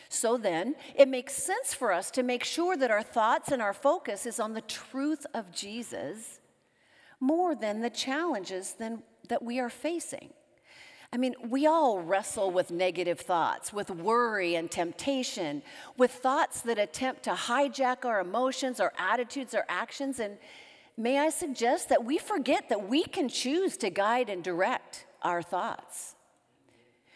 So 0.09 0.37
then, 0.37 0.75
it 0.95 1.09
makes 1.09 1.35
sense 1.35 1.75
for 1.75 1.93
us 1.93 2.11
to 2.13 2.23
make 2.23 2.45
sure 2.45 2.77
that 2.77 2.91
our 2.91 3.03
thoughts 3.03 3.51
and 3.51 3.61
our 3.61 3.73
focus 3.73 4.27
is 4.27 4.41
on 4.41 4.55
the 4.55 4.61
truth 4.61 5.27
of 5.35 5.53
Jesus 5.53 6.41
more 7.21 7.55
than 7.55 7.81
the 7.81 7.91
challenges 7.91 8.75
than, 8.75 9.03
that 9.29 9.43
we 9.43 9.59
are 9.59 9.71
facing. 9.71 10.31
I 11.13 11.17
mean, 11.17 11.35
we 11.49 11.67
all 11.67 12.01
wrestle 12.01 12.51
with 12.51 12.73
negative 12.73 13.21
thoughts, 13.21 13.73
with 13.73 13.89
worry 13.89 14.57
and 14.57 14.69
temptation, 14.69 15.63
with 15.97 16.11
thoughts 16.11 16.61
that 16.63 16.79
attempt 16.79 17.23
to 17.25 17.31
hijack 17.31 18.05
our 18.05 18.21
emotions, 18.21 18.81
our 18.81 18.93
attitudes, 18.99 19.55
our 19.55 19.65
actions. 19.69 20.19
And 20.19 20.39
may 20.97 21.21
I 21.21 21.31
suggest 21.31 21.89
that 21.91 22.05
we 22.05 22.19
forget 22.19 22.69
that 22.69 22.89
we 22.89 23.05
can 23.05 23.29
choose 23.29 23.77
to 23.77 23.91
guide 23.91 24.29
and 24.29 24.43
direct 24.43 25.07
our 25.23 25.41
thoughts. 25.41 26.17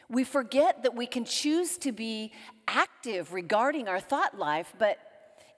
We 0.08 0.22
forget 0.22 0.84
that 0.84 0.94
we 0.94 1.06
can 1.06 1.24
choose 1.24 1.76
to 1.78 1.90
be 1.90 2.32
active 2.68 3.32
regarding 3.32 3.88
our 3.88 3.98
thought 3.98 4.38
life, 4.38 4.72
but 4.78 4.98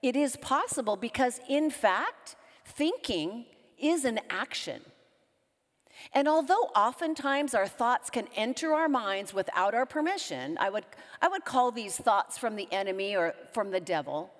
it 0.01 0.15
is 0.15 0.35
possible 0.37 0.95
because, 0.95 1.39
in 1.47 1.69
fact, 1.69 2.35
thinking 2.65 3.45
is 3.77 4.05
an 4.05 4.19
action. 4.29 4.81
And 6.13 6.27
although 6.27 6.71
oftentimes 6.75 7.53
our 7.53 7.67
thoughts 7.67 8.09
can 8.09 8.27
enter 8.35 8.73
our 8.73 8.89
minds 8.89 9.33
without 9.33 9.75
our 9.75 9.85
permission, 9.85 10.57
I 10.59 10.69
would, 10.69 10.85
I 11.21 11.27
would 11.27 11.45
call 11.45 11.71
these 11.71 11.95
thoughts 11.97 12.37
from 12.37 12.55
the 12.55 12.67
enemy 12.71 13.15
or 13.15 13.35
from 13.53 13.69
the 13.69 13.79
devil, 13.79 14.31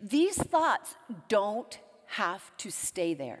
these 0.00 0.36
thoughts 0.36 0.94
don't 1.28 1.78
have 2.06 2.56
to 2.58 2.70
stay 2.70 3.12
there. 3.12 3.40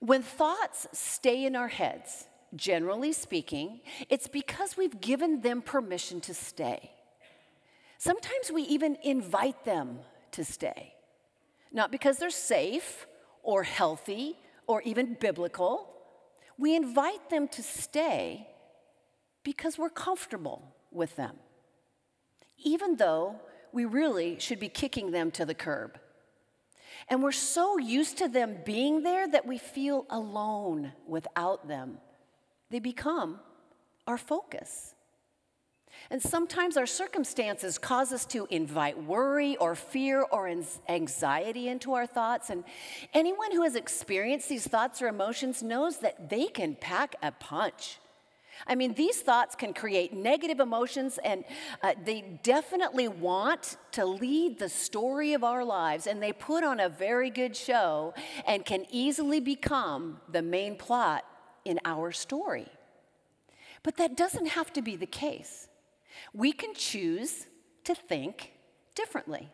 When 0.00 0.22
thoughts 0.22 0.86
stay 0.92 1.44
in 1.44 1.54
our 1.54 1.68
heads, 1.68 2.26
generally 2.56 3.12
speaking, 3.12 3.80
it's 4.08 4.28
because 4.28 4.76
we've 4.76 5.00
given 5.00 5.42
them 5.42 5.60
permission 5.60 6.20
to 6.22 6.34
stay. 6.34 6.90
Sometimes 7.98 8.50
we 8.52 8.62
even 8.62 8.96
invite 9.02 9.64
them 9.64 9.98
to 10.32 10.44
stay, 10.44 10.94
not 11.72 11.90
because 11.90 12.18
they're 12.18 12.30
safe 12.30 13.06
or 13.42 13.62
healthy 13.62 14.36
or 14.66 14.82
even 14.82 15.16
biblical. 15.20 15.90
We 16.56 16.74
invite 16.74 17.30
them 17.30 17.48
to 17.48 17.62
stay 17.62 18.48
because 19.42 19.78
we're 19.78 19.90
comfortable 19.90 20.74
with 20.90 21.14
them, 21.16 21.36
even 22.56 22.96
though 22.96 23.36
we 23.72 23.84
really 23.84 24.38
should 24.38 24.58
be 24.58 24.68
kicking 24.68 25.10
them 25.10 25.30
to 25.32 25.44
the 25.44 25.54
curb. 25.54 25.98
And 27.08 27.22
we're 27.22 27.32
so 27.32 27.78
used 27.78 28.18
to 28.18 28.28
them 28.28 28.58
being 28.64 29.02
there 29.02 29.28
that 29.28 29.46
we 29.46 29.58
feel 29.58 30.06
alone 30.10 30.92
without 31.06 31.68
them 31.68 31.98
they 32.70 32.78
become 32.78 33.40
our 34.06 34.18
focus. 34.18 34.94
And 36.10 36.22
sometimes 36.22 36.76
our 36.76 36.86
circumstances 36.86 37.78
cause 37.78 38.12
us 38.12 38.24
to 38.26 38.46
invite 38.50 39.02
worry 39.02 39.56
or 39.56 39.74
fear 39.74 40.22
or 40.22 40.48
anxiety 40.88 41.68
into 41.68 41.94
our 41.94 42.06
thoughts. 42.06 42.50
And 42.50 42.64
anyone 43.12 43.52
who 43.52 43.62
has 43.62 43.76
experienced 43.76 44.48
these 44.48 44.66
thoughts 44.66 45.02
or 45.02 45.08
emotions 45.08 45.62
knows 45.62 45.98
that 45.98 46.30
they 46.30 46.46
can 46.46 46.76
pack 46.76 47.16
a 47.22 47.32
punch. 47.32 47.98
I 48.66 48.74
mean, 48.74 48.94
these 48.94 49.20
thoughts 49.20 49.54
can 49.54 49.72
create 49.72 50.12
negative 50.12 50.60
emotions, 50.60 51.18
and 51.22 51.44
uh, 51.82 51.92
they 52.04 52.40
definitely 52.42 53.06
want 53.06 53.76
to 53.92 54.04
lead 54.04 54.58
the 54.58 54.68
story 54.68 55.32
of 55.32 55.44
our 55.44 55.64
lives, 55.64 56.06
and 56.06 56.22
they 56.22 56.32
put 56.32 56.64
on 56.64 56.80
a 56.80 56.88
very 56.88 57.30
good 57.30 57.54
show 57.54 58.14
and 58.46 58.64
can 58.64 58.84
easily 58.90 59.40
become 59.40 60.20
the 60.28 60.42
main 60.42 60.76
plot 60.76 61.24
in 61.64 61.78
our 61.84 62.10
story. 62.10 62.66
But 63.82 63.96
that 63.98 64.16
doesn't 64.16 64.46
have 64.46 64.72
to 64.72 64.82
be 64.82 64.96
the 64.96 65.06
case. 65.06 65.67
We 66.32 66.52
can 66.52 66.74
choose 66.74 67.46
to 67.84 67.94
think 67.94 68.52
differently. 68.94 69.50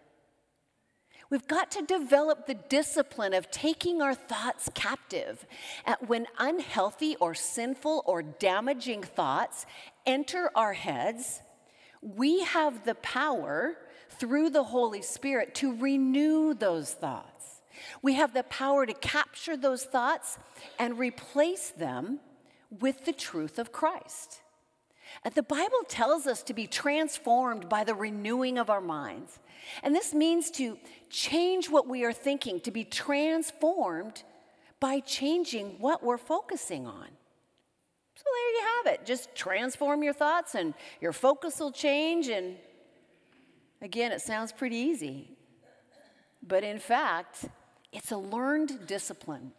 We've 1.30 1.48
got 1.48 1.70
to 1.72 1.82
develop 1.82 2.46
the 2.46 2.54
discipline 2.54 3.34
of 3.34 3.50
taking 3.50 4.02
our 4.02 4.14
thoughts 4.14 4.70
captive. 4.74 5.46
When 6.06 6.26
unhealthy 6.38 7.16
or 7.16 7.34
sinful 7.34 8.04
or 8.06 8.22
damaging 8.22 9.02
thoughts 9.02 9.66
enter 10.06 10.50
our 10.54 10.74
heads, 10.74 11.40
we 12.02 12.44
have 12.44 12.84
the 12.84 12.94
power 12.96 13.78
through 14.10 14.50
the 14.50 14.64
Holy 14.64 15.02
Spirit 15.02 15.54
to 15.56 15.74
renew 15.74 16.54
those 16.54 16.92
thoughts. 16.92 17.62
We 18.02 18.14
have 18.14 18.34
the 18.34 18.44
power 18.44 18.86
to 18.86 18.94
capture 18.94 19.56
those 19.56 19.84
thoughts 19.84 20.38
and 20.78 20.98
replace 20.98 21.70
them 21.70 22.20
with 22.70 23.06
the 23.06 23.12
truth 23.12 23.58
of 23.58 23.72
Christ. 23.72 24.42
And 25.22 25.34
the 25.34 25.42
Bible 25.42 25.84
tells 25.88 26.26
us 26.26 26.42
to 26.44 26.54
be 26.54 26.66
transformed 26.66 27.68
by 27.68 27.84
the 27.84 27.94
renewing 27.94 28.58
of 28.58 28.70
our 28.70 28.80
minds. 28.80 29.38
And 29.82 29.94
this 29.94 30.12
means 30.12 30.50
to 30.52 30.78
change 31.08 31.70
what 31.70 31.86
we 31.86 32.04
are 32.04 32.12
thinking, 32.12 32.60
to 32.60 32.70
be 32.70 32.84
transformed 32.84 34.22
by 34.80 35.00
changing 35.00 35.76
what 35.78 36.02
we're 36.02 36.18
focusing 36.18 36.86
on. 36.86 37.08
So 38.16 38.24
there 38.24 38.50
you 38.52 38.66
have 38.76 38.94
it. 38.94 39.06
Just 39.06 39.34
transform 39.34 40.02
your 40.02 40.12
thoughts 40.12 40.54
and 40.54 40.74
your 41.00 41.12
focus 41.12 41.58
will 41.58 41.72
change. 41.72 42.28
And 42.28 42.56
again, 43.80 44.12
it 44.12 44.20
sounds 44.20 44.52
pretty 44.52 44.76
easy. 44.76 45.30
but 46.46 46.62
in 46.62 46.78
fact, 46.78 47.46
it's 47.92 48.10
a 48.12 48.16
learned 48.16 48.86
discipline. 48.86 49.52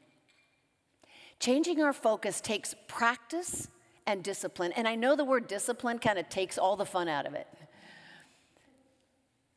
Changing 1.39 1.81
our 1.81 1.93
focus 1.93 2.41
takes 2.41 2.75
practice 2.87 3.67
and 4.07 4.23
discipline. 4.23 4.71
And 4.73 4.87
I 4.87 4.95
know 4.95 5.15
the 5.15 5.25
word 5.25 5.47
discipline 5.47 5.99
kind 5.99 6.19
of 6.19 6.29
takes 6.29 6.57
all 6.57 6.75
the 6.75 6.85
fun 6.85 7.07
out 7.07 7.25
of 7.25 7.33
it. 7.33 7.47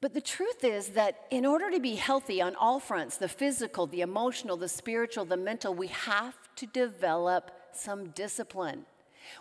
But 0.01 0.15
the 0.15 0.21
truth 0.21 0.63
is 0.63 0.91
that 0.91 1.27
in 1.31 1.45
order 1.45 1.71
to 1.71 1.81
be 1.81 1.97
healthy 1.97 2.41
on 2.41 2.55
all 2.55 2.79
fronts 2.79 3.17
the 3.17 3.29
physical, 3.29 3.87
the 3.87 4.01
emotional, 4.01 4.57
the 4.57 4.69
spiritual, 4.69 5.25
the 5.25 5.37
mental 5.37 5.75
we 5.75 5.89
have 5.89 6.37
to 6.57 6.67
develop 6.67 7.51
some 7.73 8.11
discipline. 8.11 8.87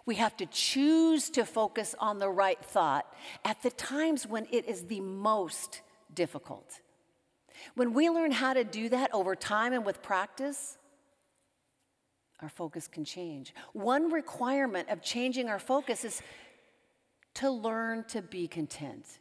We 0.06 0.16
have 0.16 0.36
to 0.38 0.46
choose 0.48 1.30
to 1.32 1.46
focus 1.46 1.96
on 2.00 2.20
the 2.20 2.30
right 2.30 2.64
thought 2.64 3.06
at 3.46 3.62
the 3.62 3.70
times 3.70 4.28
when 4.28 4.48
it 4.52 4.68
is 4.68 4.86
the 4.86 5.00
most 5.00 5.82
difficult. 6.14 6.82
When 7.76 7.94
we 7.94 8.10
learn 8.10 8.32
how 8.32 8.54
to 8.54 8.64
do 8.64 8.90
that 8.90 9.14
over 9.14 9.36
time 9.36 9.74
and 9.74 9.86
with 9.86 10.02
practice, 10.02 10.78
our 12.42 12.50
focus 12.50 12.88
can 12.88 13.04
change. 13.04 13.54
One 13.74 14.12
requirement 14.12 14.90
of 14.90 15.02
changing 15.02 15.50
our 15.50 15.60
focus 15.60 16.06
is 16.06 16.22
to 17.36 17.50
learn 17.50 18.04
to 18.10 18.22
be 18.22 18.48
content. 18.48 19.20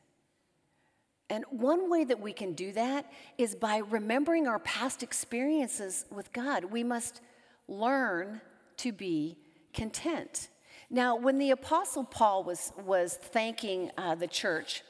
And 1.29 1.45
one 1.51 1.91
way 1.91 2.05
that 2.05 2.21
we 2.21 2.33
can 2.33 2.53
do 2.53 2.73
that 2.73 3.11
is 3.37 3.55
by 3.55 3.79
remembering 3.79 4.47
our 4.47 4.61
past 4.61 5.03
experiences 5.03 6.05
with 6.11 6.33
God. 6.33 6.65
We 6.65 6.85
must 6.85 7.21
learn 7.69 8.41
to 8.79 8.93
be 8.93 9.37
content. 9.75 10.49
Now, 10.89 11.17
when 11.17 11.39
the 11.39 11.51
Apostle 11.51 12.05
Paul 12.05 12.45
was, 12.45 12.73
was 12.85 13.15
thanking 13.15 13.91
uh, 13.99 14.15
the 14.15 14.29
church 14.29 14.83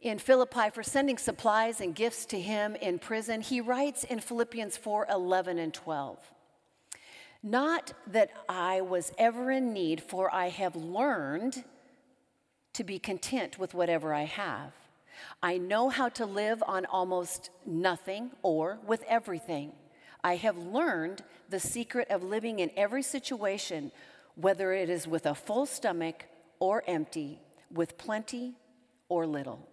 in 0.00 0.18
Philippi 0.18 0.70
for 0.70 0.82
sending 0.82 1.16
supplies 1.16 1.80
and 1.80 1.94
gifts 1.94 2.26
to 2.26 2.40
him 2.40 2.74
in 2.76 2.98
prison, 2.98 3.40
he 3.40 3.60
writes 3.60 4.02
in 4.02 4.18
Philippians 4.18 4.76
4 4.76 5.06
11 5.08 5.58
and 5.58 5.72
12. 5.72 6.31
Not 7.42 7.92
that 8.06 8.30
I 8.48 8.82
was 8.82 9.12
ever 9.18 9.50
in 9.50 9.72
need, 9.72 10.00
for 10.00 10.32
I 10.32 10.48
have 10.48 10.76
learned 10.76 11.64
to 12.74 12.84
be 12.84 12.98
content 12.98 13.58
with 13.58 13.74
whatever 13.74 14.14
I 14.14 14.24
have. 14.24 14.72
I 15.42 15.58
know 15.58 15.88
how 15.88 16.08
to 16.10 16.26
live 16.26 16.62
on 16.66 16.86
almost 16.86 17.50
nothing 17.66 18.30
or 18.42 18.78
with 18.86 19.04
everything. 19.08 19.72
I 20.24 20.36
have 20.36 20.56
learned 20.56 21.22
the 21.50 21.60
secret 21.60 22.08
of 22.10 22.22
living 22.22 22.60
in 22.60 22.70
every 22.76 23.02
situation, 23.02 23.90
whether 24.36 24.72
it 24.72 24.88
is 24.88 25.08
with 25.08 25.26
a 25.26 25.34
full 25.34 25.66
stomach 25.66 26.26
or 26.60 26.84
empty, 26.86 27.40
with 27.72 27.98
plenty 27.98 28.54
or 29.08 29.26
little. 29.26 29.68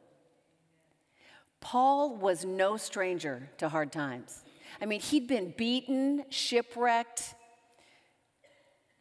Paul 1.62 2.16
was 2.16 2.46
no 2.46 2.78
stranger 2.78 3.50
to 3.58 3.70
hard 3.70 3.92
times. 3.92 4.44
I 4.82 4.86
mean, 4.86 5.02
he'd 5.02 5.28
been 5.28 5.54
beaten, 5.56 6.26
shipwrecked, 6.30 7.36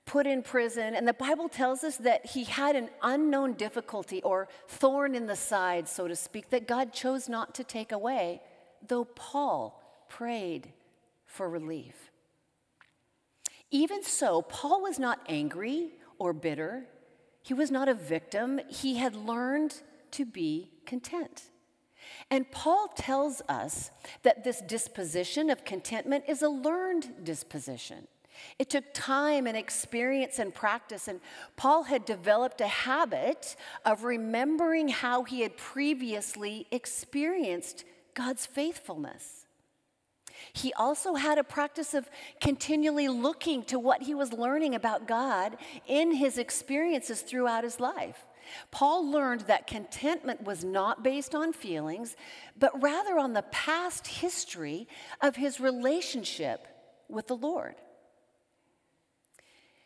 put 0.08 0.26
in 0.26 0.42
prison. 0.42 0.94
And 0.94 1.06
the 1.06 1.12
Bible 1.12 1.50
tells 1.50 1.84
us 1.84 1.98
that 1.98 2.24
he 2.24 2.44
had 2.44 2.74
an 2.74 2.88
unknown 3.02 3.52
difficulty 3.52 4.22
or 4.22 4.48
thorn 4.66 5.14
in 5.14 5.26
the 5.26 5.36
side, 5.36 5.86
so 5.86 6.08
to 6.08 6.16
speak, 6.16 6.48
that 6.48 6.66
God 6.66 6.94
chose 6.94 7.28
not 7.28 7.54
to 7.56 7.62
take 7.62 7.92
away, 7.92 8.40
though 8.86 9.04
Paul 9.04 9.82
prayed 10.08 10.72
for 11.26 11.48
relief. 11.48 12.10
Even 13.70 14.02
so, 14.02 14.40
Paul 14.40 14.80
was 14.82 14.98
not 14.98 15.20
angry 15.28 15.90
or 16.18 16.32
bitter. 16.32 16.86
He 17.42 17.52
was 17.52 17.70
not 17.70 17.86
a 17.86 17.94
victim. 17.94 18.60
He 18.66 18.96
had 18.96 19.14
learned 19.14 19.82
to 20.12 20.24
be 20.24 20.70
content. 20.86 21.50
And 22.30 22.50
Paul 22.50 22.88
tells 22.96 23.42
us 23.46 23.90
that 24.22 24.42
this 24.42 24.62
disposition 24.62 25.50
of 25.50 25.66
contentment 25.66 26.24
is 26.26 26.40
a 26.40 26.48
learned 26.48 27.24
disposition. 27.24 28.08
It 28.58 28.70
took 28.70 28.84
time 28.92 29.46
and 29.46 29.56
experience 29.56 30.38
and 30.38 30.54
practice, 30.54 31.08
and 31.08 31.20
Paul 31.56 31.84
had 31.84 32.04
developed 32.04 32.60
a 32.60 32.68
habit 32.68 33.56
of 33.84 34.04
remembering 34.04 34.88
how 34.88 35.24
he 35.24 35.40
had 35.40 35.56
previously 35.56 36.66
experienced 36.70 37.84
God's 38.14 38.46
faithfulness. 38.46 39.46
He 40.52 40.72
also 40.74 41.14
had 41.14 41.38
a 41.38 41.44
practice 41.44 41.94
of 41.94 42.08
continually 42.40 43.08
looking 43.08 43.62
to 43.64 43.78
what 43.78 44.02
he 44.02 44.14
was 44.14 44.32
learning 44.32 44.74
about 44.74 45.06
God 45.06 45.56
in 45.86 46.12
his 46.12 46.38
experiences 46.38 47.22
throughout 47.22 47.64
his 47.64 47.80
life. 47.80 48.26
Paul 48.70 49.10
learned 49.10 49.42
that 49.42 49.66
contentment 49.66 50.42
was 50.42 50.64
not 50.64 51.02
based 51.02 51.34
on 51.34 51.52
feelings, 51.52 52.16
but 52.58 52.82
rather 52.82 53.18
on 53.18 53.34
the 53.34 53.42
past 53.50 54.06
history 54.06 54.88
of 55.20 55.36
his 55.36 55.60
relationship 55.60 56.66
with 57.08 57.26
the 57.26 57.36
Lord. 57.36 57.74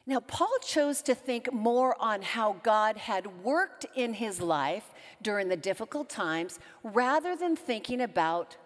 Now, 0.05 0.19
Paul 0.21 0.57
chose 0.65 1.01
to 1.03 1.15
think 1.15 1.53
more 1.53 1.97
on 2.01 2.23
how 2.23 2.57
God 2.65 2.97
had 2.97 3.45
worked 3.45 3.87
in 3.95 4.15
his 4.15 4.41
life 4.41 4.93
during 5.23 5.49
the 5.49 5.57
difficult 5.57 6.09
times 6.11 6.59
rather 6.83 7.37
than 7.37 7.55
thinking 7.55 8.01
about 8.01 8.57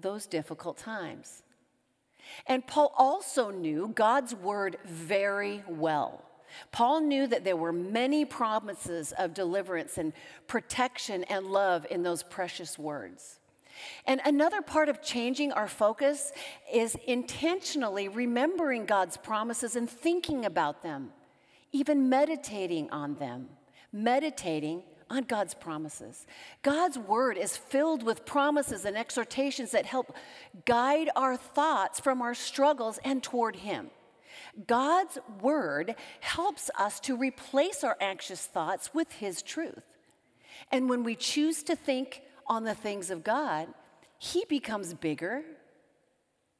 those 0.00 0.26
difficult 0.26 0.78
times. 0.78 1.42
And 2.46 2.66
Paul 2.66 2.92
also 2.96 3.50
knew 3.50 3.92
God's 3.94 4.34
word 4.34 4.78
very 4.84 5.62
well. 5.68 6.22
Paul 6.72 7.00
knew 7.00 7.26
that 7.26 7.44
there 7.44 7.56
were 7.56 7.72
many 7.72 8.24
promises 8.24 9.12
of 9.18 9.34
deliverance 9.34 9.98
and 9.98 10.12
protection 10.46 11.24
and 11.24 11.46
love 11.46 11.86
in 11.90 12.02
those 12.02 12.22
precious 12.22 12.78
words. 12.78 13.40
And 14.06 14.20
another 14.24 14.62
part 14.62 14.88
of 14.88 15.02
changing 15.02 15.52
our 15.52 15.68
focus 15.68 16.32
is 16.72 16.96
intentionally 17.06 18.08
remembering 18.08 18.86
God's 18.86 19.16
promises 19.16 19.76
and 19.76 19.88
thinking 19.88 20.44
about 20.44 20.82
them, 20.82 21.12
even 21.72 22.08
meditating 22.08 22.90
on 22.90 23.16
them, 23.16 23.48
meditating 23.92 24.82
on 25.08 25.22
God's 25.22 25.54
promises. 25.54 26.26
God's 26.62 26.98
word 26.98 27.38
is 27.38 27.56
filled 27.56 28.02
with 28.02 28.26
promises 28.26 28.84
and 28.84 28.96
exhortations 28.96 29.70
that 29.70 29.86
help 29.86 30.16
guide 30.64 31.10
our 31.14 31.36
thoughts 31.36 32.00
from 32.00 32.20
our 32.22 32.34
struggles 32.34 32.98
and 33.04 33.22
toward 33.22 33.56
Him. 33.56 33.90
God's 34.66 35.18
word 35.40 35.94
helps 36.20 36.70
us 36.78 36.98
to 37.00 37.16
replace 37.16 37.84
our 37.84 37.96
anxious 38.00 38.46
thoughts 38.46 38.92
with 38.92 39.12
His 39.12 39.42
truth. 39.42 39.84
And 40.72 40.88
when 40.88 41.04
we 41.04 41.14
choose 41.14 41.62
to 41.64 41.76
think 41.76 42.22
on 42.48 42.64
the 42.64 42.74
things 42.74 43.10
of 43.10 43.24
God, 43.24 43.68
he 44.18 44.44
becomes 44.48 44.94
bigger 44.94 45.42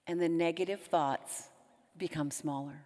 and 0.06 0.20
the 0.20 0.28
negative 0.28 0.80
thoughts 0.80 1.48
become 1.96 2.30
smaller. 2.30 2.84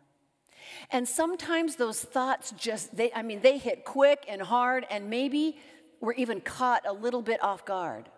And 0.91 1.09
sometimes 1.09 1.77
those 1.77 2.01
thoughts 2.01 2.53
just, 2.57 2.97
they, 2.97 3.13
I 3.13 3.23
mean, 3.23 3.41
they 3.41 3.59
hit 3.59 3.85
quick 3.85 4.25
and 4.29 4.41
hard, 4.41 4.87
and 4.91 5.11
maybe 5.11 5.59
we're 6.01 6.13
even 6.15 6.41
caught 6.41 6.87
a 6.87 6.93
little 6.93 7.23
bit 7.23 7.43
off 7.43 7.65
guard. 7.65 8.09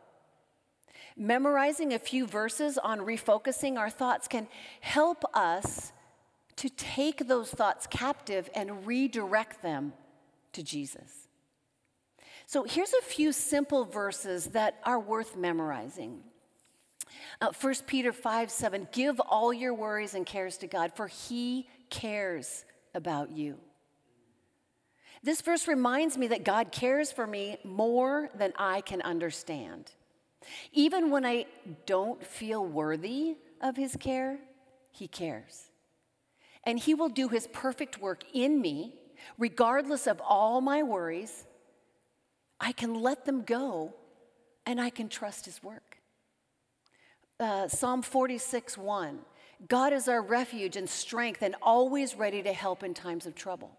Memorizing 1.16 1.92
a 1.92 1.99
few 1.99 2.27
verses 2.27 2.79
on 2.79 3.01
refocusing 3.01 3.79
our 3.79 3.90
thoughts 3.90 4.29
can 4.29 4.49
help 4.81 5.25
us 5.35 5.92
to 6.57 6.68
take 6.68 7.29
those 7.29 7.51
thoughts 7.51 7.87
captive 7.87 8.49
and 8.55 8.87
redirect 8.87 9.62
them 9.62 9.92
to 10.53 10.62
Jesus. 10.62 11.29
So 12.46 12.64
here's 12.64 12.92
a 12.92 13.02
few 13.02 13.33
simple 13.33 13.85
verses 13.85 14.46
that 14.46 14.78
are 14.85 14.98
worth 14.98 15.37
memorizing. 15.37 16.20
Uh, 17.40 17.50
1 17.61 17.74
Peter 17.87 18.12
5 18.12 18.50
7, 18.50 18.88
give 18.92 19.20
all 19.20 19.52
your 19.52 19.74
worries 19.74 20.14
and 20.14 20.26
cares 20.26 20.57
to 20.59 20.66
God, 20.66 20.92
for 20.94 21.07
he 21.07 21.68
cares 21.90 22.64
about 22.94 23.31
you. 23.31 23.59
This 25.22 25.40
verse 25.40 25.68
reminds 25.68 26.18
me 26.18 26.28
that 26.28 26.44
God 26.44 26.72
cares 26.72 27.12
for 27.12 27.26
me 27.26 27.59
more 27.64 28.28
than 28.35 28.52
I 28.57 28.81
can 28.81 29.00
understand. 29.02 29.92
Even 30.72 31.11
when 31.11 31.24
I 31.24 31.46
don't 31.87 32.24
feel 32.24 32.64
worthy 32.64 33.37
of 33.61 33.76
his 33.76 33.94
care, 33.96 34.38
he 34.90 35.07
cares. 35.07 35.70
And 36.64 36.78
he 36.78 36.94
will 36.94 37.09
do 37.09 37.28
his 37.28 37.46
perfect 37.48 38.00
work 38.00 38.24
in 38.33 38.61
me, 38.61 38.94
regardless 39.38 40.09
of 40.09 40.20
all 40.20 40.61
my 40.61 40.83
worries 40.83 41.44
I 42.62 42.70
can 42.70 42.94
let 42.94 43.25
them 43.25 43.42
go 43.42 43.92
and 44.64 44.81
I 44.81 44.88
can 44.88 45.09
trust 45.09 45.44
his 45.44 45.62
work. 45.62 45.98
Uh, 47.40 47.66
Psalm 47.66 48.03
46 48.03 48.79
1 48.79 49.18
God 49.68 49.92
is 49.92 50.09
our 50.09 50.22
refuge 50.22 50.77
and 50.77 50.88
strength 50.88 51.42
and 51.42 51.55
always 51.61 52.16
ready 52.16 52.42
to 52.42 52.53
help 52.53 52.83
in 52.83 52.94
times 52.94 53.27
of 53.27 53.35
trouble. 53.35 53.79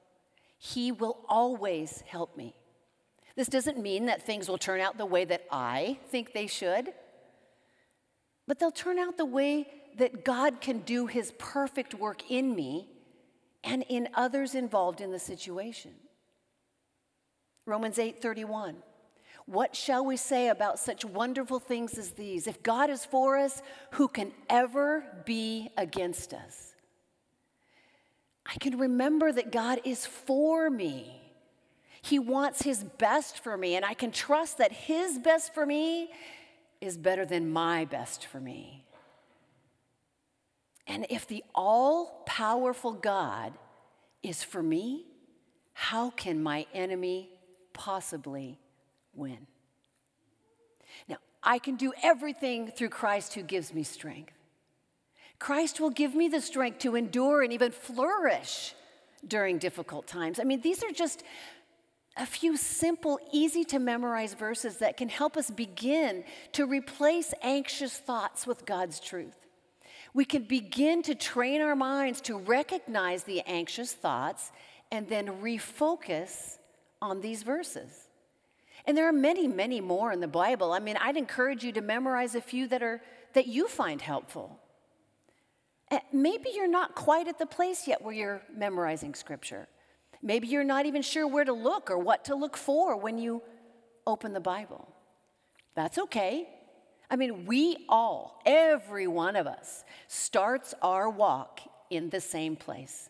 He 0.58 0.92
will 0.92 1.18
always 1.28 2.04
help 2.08 2.38
me. 2.38 2.56
This 3.36 3.48
doesn't 3.48 3.82
mean 3.82 4.06
that 4.06 4.26
things 4.26 4.48
will 4.48 4.58
turn 4.58 4.80
out 4.80 4.98
the 4.98 5.06
way 5.06 5.26
that 5.26 5.46
I 5.52 5.98
think 6.10 6.34
they 6.34 6.48
should, 6.48 6.94
but 8.48 8.60
they'll 8.60 8.72
turn 8.72 9.00
out 9.00 9.18
the 9.18 9.26
way 9.26 9.68
that 9.98 10.24
God 10.24 10.62
can 10.62 10.80
do 10.80 11.08
his 11.08 11.34
perfect 11.38 11.94
work 11.94 12.30
in 12.30 12.56
me 12.56 12.88
and 13.64 13.84
in 13.90 14.10
others 14.14 14.56
involved 14.56 15.02
in 15.02 15.12
the 15.12 15.20
situation. 15.20 15.92
Romans 17.66 17.98
8:31. 17.98 18.82
What 19.46 19.76
shall 19.76 20.06
we 20.06 20.16
say 20.16 20.48
about 20.48 20.80
such 20.80 21.04
wonderful 21.04 21.60
things 21.60 21.98
as 21.98 22.12
these? 22.12 22.48
If 22.48 22.64
God 22.64 22.90
is 22.90 23.06
for 23.06 23.38
us, 23.38 23.62
who 23.92 24.08
can 24.08 24.32
ever 24.50 25.04
be 25.26 25.70
against 25.78 26.34
us? 26.34 26.76
I 28.46 28.56
can 28.56 28.78
remember 28.78 29.32
that 29.32 29.52
God 29.52 29.82
is 29.84 30.06
for 30.06 30.70
me. 30.70 31.20
He 32.02 32.20
wants 32.20 32.62
His 32.62 32.84
best 32.84 33.42
for 33.44 33.58
me, 33.58 33.76
and 33.76 33.86
I 33.86 33.94
can 33.94 34.12
trust 34.12 34.58
that 34.58 34.72
His 34.72 35.18
best 35.20 35.54
for 35.54 35.66
me 35.66 36.12
is 36.82 36.98
better 36.98 37.26
than 37.26 37.50
my 37.50 37.86
best 37.86 38.26
for 38.26 38.40
me. 38.40 38.86
And 40.86 41.06
if 41.10 41.26
the 41.26 41.44
all 41.56 42.24
powerful 42.26 42.92
God 42.94 43.54
is 44.22 44.44
for 44.44 44.62
me, 44.62 45.06
how 45.74 46.10
can 46.12 46.44
my 46.44 46.66
enemy 46.74 47.30
possibly 47.74 48.60
win? 49.14 49.48
Now, 51.08 51.18
I 51.42 51.60
can 51.60 51.76
do 51.76 51.94
everything 52.02 52.72
through 52.72 52.90
Christ 52.90 53.34
who 53.34 53.44
gives 53.44 53.74
me 53.74 53.84
strength. 53.84 54.34
Christ 55.40 55.80
will 55.80 55.90
give 55.90 56.16
me 56.16 56.30
the 56.30 56.42
strength 56.42 56.80
to 56.80 56.96
endure 56.96 57.42
and 57.42 57.52
even 57.52 57.72
flourish 57.72 58.74
during 59.28 59.58
difficult 59.58 60.08
times. 60.08 60.40
I 60.40 60.44
mean, 60.44 60.62
these 60.62 60.84
are 60.84 60.92
just 60.92 61.24
a 62.16 62.26
few 62.26 62.58
simple, 62.58 63.20
easy 63.32 63.64
to 63.66 63.80
memorize 63.80 64.36
verses 64.36 64.78
that 64.78 64.98
can 64.98 65.10
help 65.10 65.36
us 65.36 65.50
begin 65.50 66.24
to 66.54 66.66
replace 66.66 67.34
anxious 67.42 67.98
thoughts 67.98 68.46
with 68.46 68.66
God's 68.66 69.00
truth. 69.00 69.36
We 70.14 70.26
can 70.26 70.44
begin 70.44 71.02
to 71.04 71.16
train 71.16 71.62
our 71.62 71.76
minds 71.76 72.22
to 72.22 72.38
recognize 72.38 73.24
the 73.24 73.42
anxious 73.42 73.94
thoughts 73.94 74.52
and 74.92 75.10
then 75.10 75.42
refocus 75.42 76.60
on 77.04 77.22
these 77.22 77.44
verses. 77.44 78.08
And 78.86 78.98
there 78.98 79.08
are 79.08 79.14
many, 79.14 79.48
many 79.48 79.82
more 79.82 80.12
in 80.12 80.22
the 80.22 80.28
Bible. 80.28 80.72
I 80.72 80.80
mean, 80.80 80.98
I'd 81.00 81.18
encourage 81.18 81.64
you 81.64 81.72
to 81.74 81.82
memorize 81.82 82.34
a 82.34 82.42
few 82.42 82.68
that 82.70 82.82
are 82.82 83.02
that 83.34 83.48
you 83.48 83.68
find 83.68 84.02
helpful. 84.02 84.60
Eh, 85.92 86.00
maybe 86.12 86.52
you're 86.56 86.68
not 86.68 86.96
quite 86.96 87.28
at 87.28 87.38
the 87.38 87.46
place 87.46 87.88
yet 87.88 88.02
where 88.02 88.14
you're 88.14 88.42
memorizing 88.56 89.14
scripture. 89.16 89.68
Maybe 90.22 90.48
you're 90.48 90.64
not 90.64 90.86
even 90.86 91.02
sure 91.02 91.28
where 91.28 91.44
to 91.44 91.54
look 91.54 91.92
or 91.92 91.98
what 91.98 92.26
to 92.26 92.36
look 92.36 92.56
for 92.56 92.96
when 92.96 93.18
you 93.18 93.42
open 94.08 94.34
the 94.34 94.40
Bible. 94.40 94.88
That's 95.76 95.98
okay. 95.98 96.48
I 97.10 97.16
mean, 97.16 97.46
we 97.46 97.86
all, 97.90 98.42
every 98.46 99.08
one 99.08 99.36
of 99.36 99.48
us, 99.48 99.84
starts 100.08 100.74
our 100.82 101.10
walk 101.10 101.60
in 101.90 102.10
the 102.10 102.22
same 102.22 102.56
place. 102.56 103.10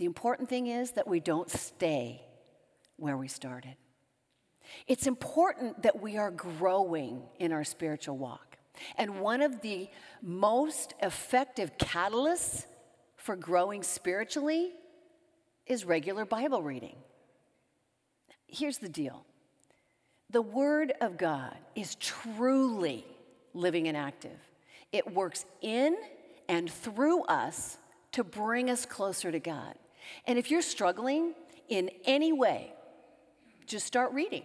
The 0.00 0.06
important 0.06 0.48
thing 0.48 0.68
is 0.68 0.92
that 0.92 1.06
we 1.06 1.20
don't 1.20 1.50
stay 1.50 2.22
where 2.96 3.18
we 3.18 3.28
started. 3.28 3.76
It's 4.86 5.06
important 5.06 5.82
that 5.82 6.00
we 6.00 6.16
are 6.16 6.30
growing 6.30 7.20
in 7.38 7.52
our 7.52 7.64
spiritual 7.64 8.16
walk. 8.16 8.56
And 8.96 9.20
one 9.20 9.42
of 9.42 9.60
the 9.60 9.90
most 10.22 10.94
effective 11.02 11.76
catalysts 11.76 12.64
for 13.16 13.36
growing 13.36 13.82
spiritually 13.82 14.70
is 15.66 15.84
regular 15.84 16.24
Bible 16.24 16.62
reading. 16.62 16.96
Here's 18.46 18.78
the 18.78 18.88
deal 18.88 19.26
the 20.30 20.40
Word 20.40 20.94
of 21.02 21.18
God 21.18 21.58
is 21.74 21.96
truly 21.96 23.04
living 23.52 23.86
and 23.86 23.98
active, 23.98 24.40
it 24.92 25.12
works 25.12 25.44
in 25.60 25.94
and 26.48 26.70
through 26.70 27.24
us 27.24 27.76
to 28.12 28.24
bring 28.24 28.70
us 28.70 28.86
closer 28.86 29.30
to 29.30 29.38
God. 29.38 29.74
And 30.26 30.38
if 30.38 30.50
you're 30.50 30.62
struggling 30.62 31.34
in 31.68 31.90
any 32.04 32.32
way, 32.32 32.72
just 33.66 33.86
start 33.86 34.12
reading. 34.12 34.44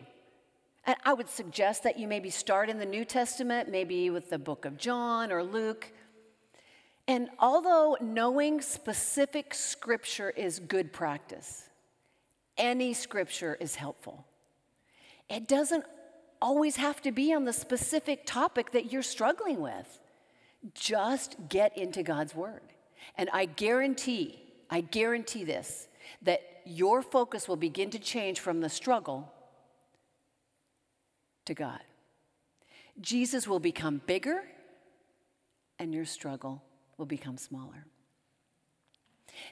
And 0.85 0.95
I 1.03 1.13
would 1.13 1.29
suggest 1.29 1.83
that 1.83 1.97
you 1.97 2.07
maybe 2.07 2.29
start 2.29 2.69
in 2.69 2.77
the 2.77 2.85
New 2.85 3.05
Testament, 3.05 3.69
maybe 3.69 4.09
with 4.09 4.29
the 4.29 4.37
book 4.37 4.65
of 4.65 4.77
John 4.77 5.31
or 5.31 5.43
Luke. 5.43 5.91
And 7.07 7.29
although 7.39 7.97
knowing 8.01 8.61
specific 8.61 9.53
scripture 9.53 10.29
is 10.29 10.59
good 10.59 10.93
practice, 10.93 11.69
any 12.57 12.93
scripture 12.93 13.57
is 13.59 13.75
helpful. 13.75 14.25
It 15.29 15.47
doesn't 15.47 15.85
always 16.41 16.75
have 16.75 17.01
to 17.01 17.11
be 17.11 17.33
on 17.33 17.45
the 17.45 17.53
specific 17.53 18.25
topic 18.25 18.71
that 18.71 18.91
you're 18.91 19.01
struggling 19.01 19.59
with. 19.61 19.99
Just 20.73 21.35
get 21.49 21.77
into 21.77 22.03
God's 22.03 22.35
word. 22.35 22.61
And 23.17 23.29
I 23.33 23.45
guarantee, 23.45 24.44
I 24.75 24.81
guarantee 24.81 25.45
this, 25.45 25.87
that 26.23 26.41
your 26.65 27.01
focus 27.01 27.47
will 27.47 27.55
begin 27.55 27.91
to 27.91 27.97
change 27.97 28.41
from 28.41 28.59
the 28.59 28.67
struggle 28.67 29.31
to 31.45 31.53
God. 31.53 31.79
Jesus 32.99 33.47
will 33.47 33.61
become 33.61 34.01
bigger 34.05 34.43
and 35.79 35.93
your 35.93 36.03
struggle 36.03 36.61
will 36.97 37.05
become 37.05 37.37
smaller. 37.37 37.85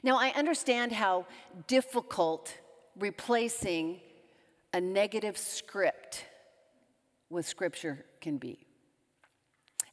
Now, 0.04 0.18
I 0.18 0.32
understand 0.32 0.92
how 0.92 1.26
difficult 1.68 2.58
replacing 3.00 4.02
a 4.74 4.82
negative 4.82 5.38
script 5.38 6.26
with 7.30 7.48
scripture 7.48 8.04
can 8.20 8.40
be. 8.40 8.68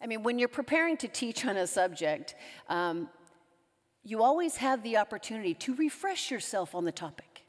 I 0.03 0.09
mean, 0.09 0.25
when 0.25 0.40
you're 0.40 0.49
preparing 0.49 0.97
to 0.97 1.07
teach 1.07 1.47
on 1.47 1.57
a 1.57 1.69
subject, 1.69 2.35
um, 2.69 3.09
you 4.05 4.23
always 4.23 4.57
have 4.57 4.83
the 4.83 4.97
opportunity 4.97 5.55
to 5.55 5.75
refresh 5.75 6.31
yourself 6.31 6.75
on 6.75 6.85
the 6.85 6.93
topic. 6.93 7.45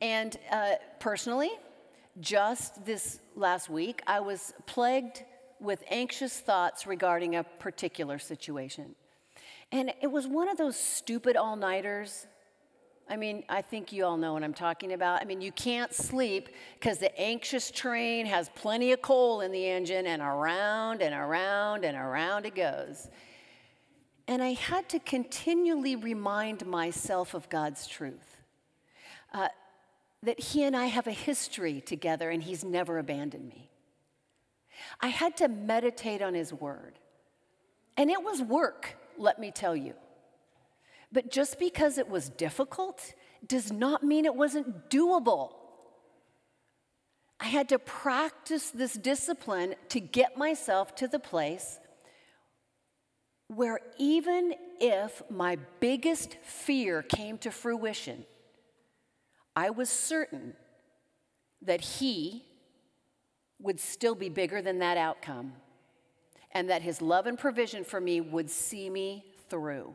And 0.00 0.36
uh, 0.50 0.72
personally, 1.00 1.50
just 2.20 2.84
this 2.84 3.20
last 3.34 3.68
week, 3.68 4.02
I 4.06 4.20
was 4.20 4.52
plagued 4.66 5.24
with 5.60 5.82
anxious 5.90 6.38
thoughts 6.38 6.86
regarding 6.86 7.36
a 7.36 7.44
particular 7.44 8.18
situation. 8.18 8.94
And 9.72 9.92
it 10.00 10.06
was 10.06 10.26
one 10.26 10.48
of 10.48 10.58
those 10.58 10.76
stupid 10.76 11.36
all 11.36 11.56
nighters. 11.56 12.26
I 13.08 13.16
mean, 13.16 13.44
I 13.48 13.62
think 13.62 13.92
you 13.92 14.04
all 14.04 14.16
know 14.16 14.34
what 14.34 14.44
I'm 14.44 14.54
talking 14.54 14.92
about. 14.92 15.22
I 15.22 15.24
mean, 15.24 15.40
you 15.40 15.52
can't 15.52 15.92
sleep 15.92 16.50
because 16.74 16.98
the 16.98 17.16
anxious 17.18 17.70
train 17.70 18.26
has 18.26 18.50
plenty 18.54 18.92
of 18.92 19.02
coal 19.02 19.40
in 19.40 19.52
the 19.52 19.68
engine, 19.68 20.06
and 20.06 20.22
around 20.22 21.02
and 21.02 21.14
around 21.14 21.84
and 21.84 21.96
around 21.96 22.46
it 22.46 22.54
goes. 22.54 23.08
And 24.28 24.42
I 24.42 24.54
had 24.54 24.88
to 24.90 24.98
continually 24.98 25.94
remind 25.96 26.66
myself 26.66 27.34
of 27.34 27.48
God's 27.48 27.86
truth 27.86 28.42
uh, 29.32 29.48
that 30.22 30.40
He 30.40 30.64
and 30.64 30.76
I 30.76 30.86
have 30.86 31.06
a 31.06 31.12
history 31.12 31.80
together, 31.80 32.30
and 32.30 32.42
He's 32.42 32.64
never 32.64 32.98
abandoned 32.98 33.48
me. 33.48 33.70
I 35.00 35.08
had 35.08 35.36
to 35.38 35.48
meditate 35.48 36.22
on 36.22 36.34
his 36.34 36.52
word. 36.52 36.98
And 37.96 38.10
it 38.10 38.22
was 38.22 38.42
work, 38.42 38.96
let 39.18 39.38
me 39.38 39.50
tell 39.50 39.76
you. 39.76 39.94
But 41.12 41.30
just 41.30 41.58
because 41.58 41.98
it 41.98 42.08
was 42.08 42.28
difficult 42.28 43.14
does 43.46 43.72
not 43.72 44.02
mean 44.02 44.24
it 44.24 44.34
wasn't 44.34 44.90
doable. 44.90 45.52
I 47.38 47.46
had 47.46 47.68
to 47.70 47.78
practice 47.78 48.70
this 48.70 48.94
discipline 48.94 49.76
to 49.90 50.00
get 50.00 50.36
myself 50.36 50.94
to 50.96 51.08
the 51.08 51.18
place 51.18 51.78
where 53.48 53.80
even 53.98 54.54
if 54.80 55.22
my 55.30 55.56
biggest 55.80 56.36
fear 56.42 57.02
came 57.02 57.38
to 57.38 57.50
fruition, 57.50 58.24
I 59.54 59.70
was 59.70 59.88
certain 59.88 60.54
that 61.62 61.80
He 61.80 62.44
would 63.58 63.80
still 63.80 64.14
be 64.14 64.28
bigger 64.28 64.60
than 64.60 64.80
that 64.80 64.98
outcome, 64.98 65.52
and 66.52 66.68
that 66.68 66.82
His 66.82 67.00
love 67.00 67.26
and 67.26 67.38
provision 67.38 67.84
for 67.84 68.00
me 68.00 68.20
would 68.20 68.50
see 68.50 68.90
me 68.90 69.24
through. 69.48 69.94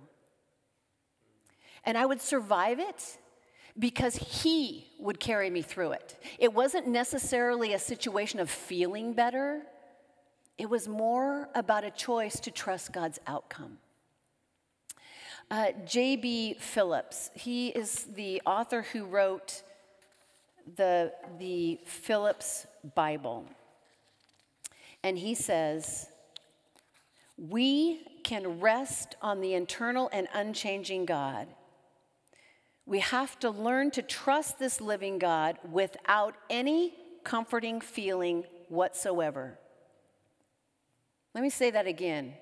And 1.83 1.97
I 1.97 2.05
would 2.05 2.21
survive 2.21 2.79
it 2.79 3.17
because 3.77 4.15
He 4.15 4.87
would 4.99 5.19
carry 5.19 5.49
me 5.49 5.61
through 5.61 5.91
it. 5.91 6.17
It 6.39 6.53
wasn't 6.53 6.87
necessarily 6.87 7.73
a 7.73 7.79
situation 7.79 8.39
of 8.39 8.49
feeling 8.49 9.13
better, 9.13 9.63
it 10.61 10.69
was 10.69 10.87
more 10.87 11.49
about 11.55 11.83
a 11.83 11.89
choice 11.89 12.39
to 12.39 12.51
trust 12.51 12.93
God's 12.93 13.17
outcome. 13.25 13.79
Uh, 15.49 15.71
J.B. 15.87 16.57
Phillips, 16.59 17.31
he 17.33 17.69
is 17.69 18.03
the 18.13 18.43
author 18.45 18.83
who 18.83 19.05
wrote 19.05 19.63
the, 20.75 21.13
the 21.39 21.79
Phillips 21.85 22.67
Bible. 22.93 23.45
And 25.01 25.17
he 25.17 25.33
says, 25.33 26.11
We 27.39 28.01
can 28.23 28.59
rest 28.59 29.15
on 29.19 29.41
the 29.41 29.55
eternal 29.55 30.11
and 30.13 30.27
unchanging 30.31 31.05
God. 31.05 31.47
We 32.85 32.99
have 32.99 33.39
to 33.39 33.49
learn 33.49 33.89
to 33.91 34.03
trust 34.03 34.59
this 34.59 34.79
living 34.79 35.17
God 35.17 35.57
without 35.71 36.35
any 36.51 36.93
comforting 37.23 37.81
feeling 37.81 38.43
whatsoever. 38.69 39.57
Let 41.33 41.41
me 41.41 41.49
say 41.49 41.71
that 41.71 41.87
again. 41.87 42.33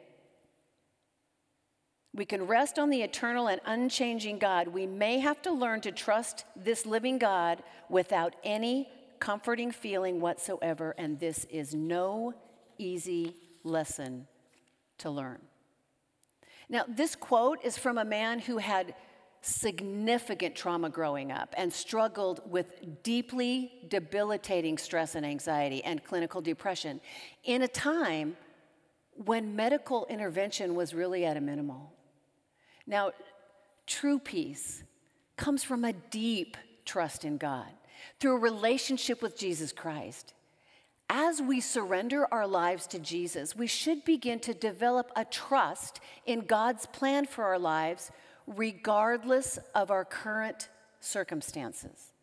We 2.13 2.25
can 2.25 2.47
rest 2.47 2.79
on 2.79 2.89
the 2.89 3.03
eternal 3.03 3.47
and 3.47 3.61
unchanging 3.65 4.39
God. 4.39 4.67
We 4.67 4.87
may 4.87 5.19
have 5.19 5.41
to 5.43 5.51
learn 5.51 5.81
to 5.81 5.91
trust 5.91 6.43
this 6.55 6.85
living 6.85 7.19
God 7.19 7.61
without 7.87 8.35
any 8.43 8.89
comforting 9.19 9.71
feeling 9.71 10.19
whatsoever, 10.19 10.95
and 10.97 11.19
this 11.19 11.45
is 11.45 11.75
no 11.75 12.33
easy 12.77 13.35
lesson 13.63 14.27
to 14.97 15.09
learn. 15.09 15.39
Now, 16.69 16.85
this 16.87 17.15
quote 17.15 17.59
is 17.63 17.77
from 17.77 17.97
a 17.97 18.05
man 18.05 18.39
who 18.39 18.57
had 18.57 18.95
significant 19.41 20.55
trauma 20.55 20.89
growing 20.89 21.31
up 21.31 21.53
and 21.57 21.71
struggled 21.71 22.41
with 22.45 23.03
deeply 23.03 23.71
debilitating 23.87 24.77
stress 24.77 25.15
and 25.15 25.25
anxiety 25.25 25.83
and 25.83 26.03
clinical 26.03 26.41
depression 26.41 26.99
in 27.45 27.61
a 27.61 27.67
time 27.67 28.35
when 29.25 29.55
medical 29.55 30.05
intervention 30.09 30.75
was 30.75 30.93
really 30.93 31.25
at 31.25 31.35
a 31.35 31.41
minimal. 31.41 31.91
Now, 32.87 33.11
true 33.85 34.17
peace 34.17 34.83
comes 35.35 35.63
from 35.63 35.83
a 35.83 35.93
deep 35.93 36.55
trust 36.85 37.25
in 37.25 37.37
God 37.37 37.67
through 38.19 38.37
a 38.37 38.39
relationship 38.39 39.21
with 39.21 39.37
Jesus 39.37 39.73
Christ. 39.73 40.33
As 41.09 41.41
we 41.41 41.59
surrender 41.59 42.27
our 42.31 42.47
lives 42.47 42.87
to 42.87 42.99
Jesus, 42.99 43.55
we 43.55 43.67
should 43.67 44.05
begin 44.05 44.39
to 44.41 44.53
develop 44.53 45.11
a 45.15 45.25
trust 45.25 45.99
in 46.25 46.41
God's 46.41 46.85
plan 46.85 47.25
for 47.25 47.43
our 47.43 47.59
lives, 47.59 48.11
regardless 48.47 49.59
of 49.75 49.91
our 49.91 50.05
current 50.05 50.69
circumstances. 51.01 52.13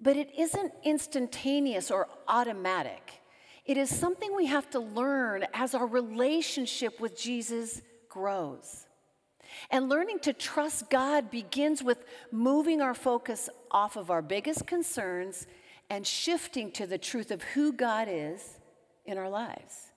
But 0.00 0.16
it 0.16 0.30
isn't 0.38 0.72
instantaneous 0.84 1.90
or 1.90 2.08
automatic. 2.28 3.22
It 3.64 3.78
is 3.78 3.88
something 3.88 4.34
we 4.34 4.46
have 4.46 4.68
to 4.70 4.80
learn 4.80 5.46
as 5.54 5.74
our 5.74 5.86
relationship 5.86 7.00
with 7.00 7.18
Jesus 7.18 7.80
grows. 8.08 8.86
And 9.70 9.88
learning 9.88 10.18
to 10.20 10.32
trust 10.32 10.90
God 10.90 11.30
begins 11.30 11.82
with 11.82 12.04
moving 12.30 12.80
our 12.80 12.94
focus 12.94 13.48
off 13.70 13.96
of 13.96 14.10
our 14.10 14.22
biggest 14.22 14.66
concerns 14.66 15.46
and 15.90 16.06
shifting 16.06 16.72
to 16.72 16.86
the 16.86 16.98
truth 16.98 17.30
of 17.30 17.42
who 17.42 17.72
God 17.72 18.08
is 18.10 18.58
in 19.06 19.16
our 19.18 19.28
lives. 19.28 19.92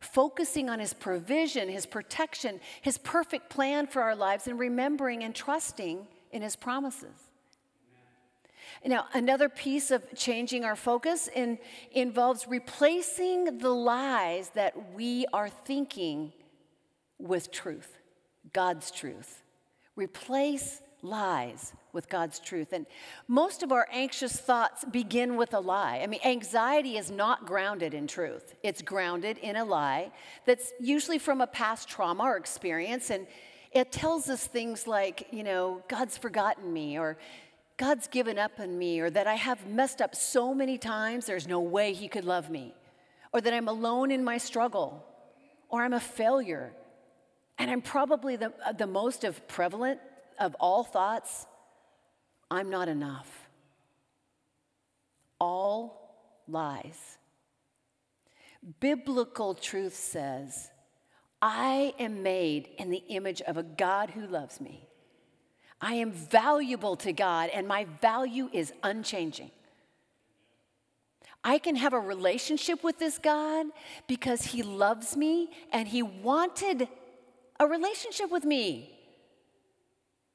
Focusing 0.00 0.70
on 0.70 0.78
His 0.78 0.94
provision, 0.94 1.68
His 1.68 1.86
protection, 1.86 2.60
His 2.80 2.96
perfect 2.98 3.50
plan 3.50 3.86
for 3.86 4.02
our 4.02 4.16
lives, 4.16 4.46
and 4.46 4.58
remembering 4.58 5.22
and 5.22 5.34
trusting 5.34 6.06
in 6.32 6.42
His 6.42 6.56
promises. 6.56 7.29
Now, 8.84 9.06
another 9.12 9.48
piece 9.48 9.90
of 9.90 10.04
changing 10.14 10.64
our 10.64 10.76
focus 10.76 11.28
in, 11.28 11.58
involves 11.92 12.46
replacing 12.48 13.58
the 13.58 13.70
lies 13.70 14.50
that 14.50 14.94
we 14.94 15.26
are 15.32 15.48
thinking 15.48 16.32
with 17.18 17.50
truth, 17.50 17.98
God's 18.52 18.90
truth. 18.90 19.42
Replace 19.96 20.80
lies 21.02 21.72
with 21.92 22.08
God's 22.08 22.38
truth. 22.38 22.72
And 22.72 22.86
most 23.26 23.62
of 23.62 23.72
our 23.72 23.86
anxious 23.92 24.36
thoughts 24.36 24.84
begin 24.84 25.36
with 25.36 25.54
a 25.54 25.60
lie. 25.60 26.00
I 26.02 26.06
mean, 26.06 26.20
anxiety 26.24 26.96
is 26.96 27.10
not 27.10 27.46
grounded 27.46 27.94
in 27.94 28.06
truth, 28.06 28.54
it's 28.62 28.82
grounded 28.82 29.38
in 29.38 29.56
a 29.56 29.64
lie 29.64 30.12
that's 30.46 30.72
usually 30.80 31.18
from 31.18 31.40
a 31.40 31.46
past 31.46 31.88
trauma 31.88 32.24
or 32.24 32.36
experience. 32.36 33.10
And 33.10 33.26
it 33.72 33.92
tells 33.92 34.28
us 34.28 34.46
things 34.46 34.86
like, 34.86 35.28
you 35.30 35.44
know, 35.44 35.82
God's 35.88 36.18
forgotten 36.18 36.72
me, 36.72 36.98
or 36.98 37.18
God's 37.80 38.08
given 38.08 38.38
up 38.38 38.60
on 38.60 38.78
me, 38.78 39.00
or 39.00 39.08
that 39.08 39.26
I 39.26 39.36
have 39.36 39.66
messed 39.66 40.02
up 40.02 40.14
so 40.14 40.52
many 40.52 40.76
times, 40.76 41.24
there's 41.24 41.48
no 41.48 41.60
way 41.60 41.94
He 41.94 42.08
could 42.08 42.26
love 42.26 42.50
me, 42.50 42.74
or 43.32 43.40
that 43.40 43.54
I'm 43.54 43.68
alone 43.68 44.10
in 44.10 44.22
my 44.22 44.36
struggle, 44.36 45.02
or 45.70 45.82
I'm 45.82 45.94
a 45.94 45.98
failure. 45.98 46.74
And 47.58 47.70
I'm 47.70 47.80
probably 47.80 48.36
the, 48.36 48.52
uh, 48.66 48.72
the 48.72 48.86
most 48.86 49.24
of 49.24 49.48
prevalent 49.48 49.98
of 50.38 50.54
all 50.60 50.84
thoughts 50.84 51.46
I'm 52.50 52.68
not 52.68 52.86
enough. 52.86 53.48
All 55.38 56.44
lies. 56.46 57.16
Biblical 58.78 59.54
truth 59.54 59.94
says, 59.94 60.70
I 61.40 61.94
am 61.98 62.22
made 62.22 62.68
in 62.76 62.90
the 62.90 63.02
image 63.08 63.40
of 63.40 63.56
a 63.56 63.62
God 63.62 64.10
who 64.10 64.26
loves 64.26 64.60
me. 64.60 64.89
I 65.80 65.94
am 65.94 66.12
valuable 66.12 66.96
to 66.96 67.12
God, 67.12 67.50
and 67.54 67.66
my 67.66 67.86
value 68.00 68.50
is 68.52 68.72
unchanging. 68.82 69.50
I 71.42 71.58
can 71.58 71.76
have 71.76 71.94
a 71.94 72.00
relationship 72.00 72.84
with 72.84 72.98
this 72.98 73.18
God 73.18 73.66
because 74.06 74.42
He 74.42 74.62
loves 74.62 75.16
me 75.16 75.48
and 75.72 75.88
He 75.88 76.02
wanted 76.02 76.86
a 77.58 77.66
relationship 77.66 78.30
with 78.30 78.44
me. 78.44 78.90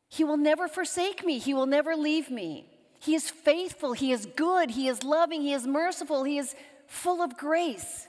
He 0.09 0.23
will 0.23 0.37
never 0.37 0.67
forsake 0.67 1.23
me, 1.23 1.37
He 1.37 1.53
will 1.53 1.67
never 1.67 1.95
leave 1.95 2.31
me. 2.31 2.65
He 2.99 3.13
is 3.13 3.29
faithful, 3.29 3.93
He 3.93 4.11
is 4.11 4.25
good, 4.25 4.71
He 4.71 4.87
is 4.87 5.03
loving, 5.03 5.41
He 5.41 5.53
is 5.53 5.67
merciful, 5.67 6.23
He 6.23 6.39
is 6.39 6.55
full 6.87 7.21
of 7.21 7.37
grace. 7.37 8.07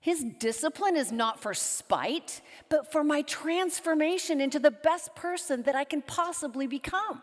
His 0.00 0.24
discipline 0.38 0.96
is 0.96 1.10
not 1.10 1.40
for 1.40 1.54
spite, 1.54 2.40
but 2.68 2.92
for 2.92 3.02
my 3.02 3.22
transformation 3.22 4.40
into 4.40 4.58
the 4.58 4.70
best 4.70 5.14
person 5.14 5.62
that 5.64 5.74
I 5.74 5.84
can 5.84 6.02
possibly 6.02 6.66
become. 6.66 7.22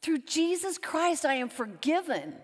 Through 0.00 0.18
Jesus 0.20 0.78
Christ, 0.78 1.24
I 1.24 1.34
am 1.34 1.48
forgiven. 1.48 2.34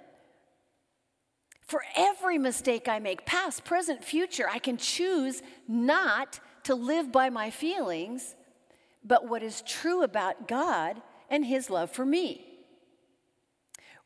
For 1.66 1.82
every 1.96 2.38
mistake 2.38 2.88
I 2.88 2.98
make, 2.98 3.26
past, 3.26 3.64
present, 3.64 4.04
future, 4.04 4.48
I 4.48 4.58
can 4.58 4.76
choose 4.76 5.42
not 5.66 6.40
to 6.64 6.74
live 6.74 7.10
by 7.10 7.30
my 7.30 7.50
feelings, 7.50 8.34
but 9.04 9.28
what 9.28 9.42
is 9.42 9.62
true 9.62 10.02
about 10.02 10.48
God 10.48 11.00
and 11.30 11.44
His 11.44 11.70
love 11.70 11.90
for 11.90 12.06
me. 12.06 12.44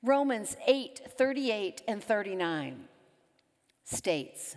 Romans 0.02 0.56
8 0.66 1.12
38 1.16 1.82
and 1.86 2.02
39 2.02 2.88
states, 3.84 4.56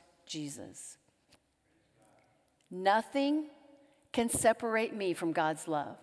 Jesus. 0.31 0.97
Nothing 2.71 3.47
can 4.13 4.29
separate 4.29 4.95
me 4.95 5.13
from 5.13 5.33
God's 5.33 5.67
love. 5.67 5.97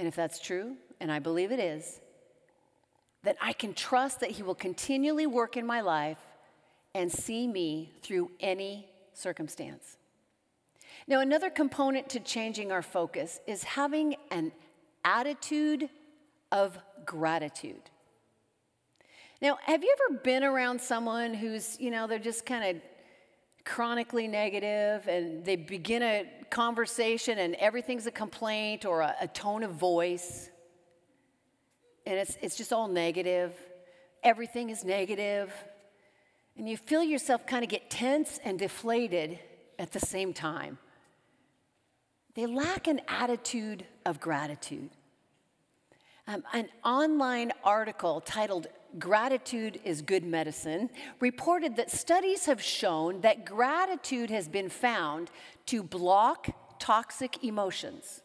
And 0.00 0.08
if 0.08 0.16
that's 0.16 0.40
true, 0.40 0.74
and 1.00 1.12
I 1.12 1.20
believe 1.20 1.52
it 1.52 1.60
is, 1.60 2.00
then 3.22 3.36
I 3.40 3.52
can 3.52 3.72
trust 3.72 4.18
that 4.18 4.32
He 4.32 4.42
will 4.42 4.56
continually 4.56 5.28
work 5.28 5.56
in 5.56 5.64
my 5.64 5.80
life 5.80 6.18
and 6.92 7.10
see 7.10 7.46
me 7.46 7.92
through 8.02 8.32
any 8.40 8.88
circumstance. 9.12 9.96
Now, 11.06 11.20
another 11.20 11.50
component 11.50 12.08
to 12.10 12.20
changing 12.20 12.72
our 12.72 12.82
focus 12.82 13.38
is 13.46 13.62
having 13.62 14.16
an 14.32 14.50
attitude 15.04 15.88
of 16.50 16.76
gratitude. 17.06 17.90
Now, 19.40 19.58
have 19.66 19.84
you 19.84 19.96
ever 20.08 20.18
been 20.18 20.42
around 20.42 20.80
someone 20.80 21.32
who's, 21.32 21.78
you 21.78 21.92
know, 21.92 22.08
they're 22.08 22.18
just 22.18 22.44
kind 22.44 22.76
of 22.76 22.82
chronically 23.64 24.28
negative 24.28 25.06
and 25.08 25.44
they 25.44 25.56
begin 25.56 26.02
a 26.02 26.26
conversation 26.50 27.38
and 27.38 27.54
everything's 27.56 28.06
a 28.06 28.10
complaint 28.10 28.84
or 28.84 29.00
a, 29.00 29.14
a 29.20 29.28
tone 29.28 29.62
of 29.62 29.72
voice 29.72 30.50
and 32.06 32.18
it's, 32.18 32.38
it's 32.40 32.56
just 32.56 32.72
all 32.72 32.88
negative? 32.88 33.52
Everything 34.22 34.70
is 34.70 34.84
negative 34.84 35.52
and 36.56 36.68
you 36.68 36.76
feel 36.76 37.02
yourself 37.02 37.46
kind 37.46 37.62
of 37.62 37.70
get 37.70 37.90
tense 37.90 38.40
and 38.44 38.58
deflated 38.58 39.38
at 39.78 39.92
the 39.92 40.00
same 40.00 40.32
time. 40.32 40.78
They 42.34 42.46
lack 42.46 42.86
an 42.86 43.00
attitude 43.08 43.84
of 44.04 44.20
gratitude. 44.20 44.90
Um, 46.26 46.44
an 46.52 46.68
online 46.84 47.52
article 47.64 48.20
titled 48.20 48.66
Gratitude 48.98 49.80
is 49.84 50.00
Good 50.00 50.24
Medicine 50.24 50.88
reported 51.20 51.76
that 51.76 51.90
studies 51.90 52.46
have 52.46 52.62
shown 52.62 53.20
that 53.20 53.44
gratitude 53.44 54.30
has 54.30 54.48
been 54.48 54.68
found 54.68 55.30
to 55.66 55.82
block 55.82 56.48
toxic 56.78 57.44
emotions. 57.44 58.22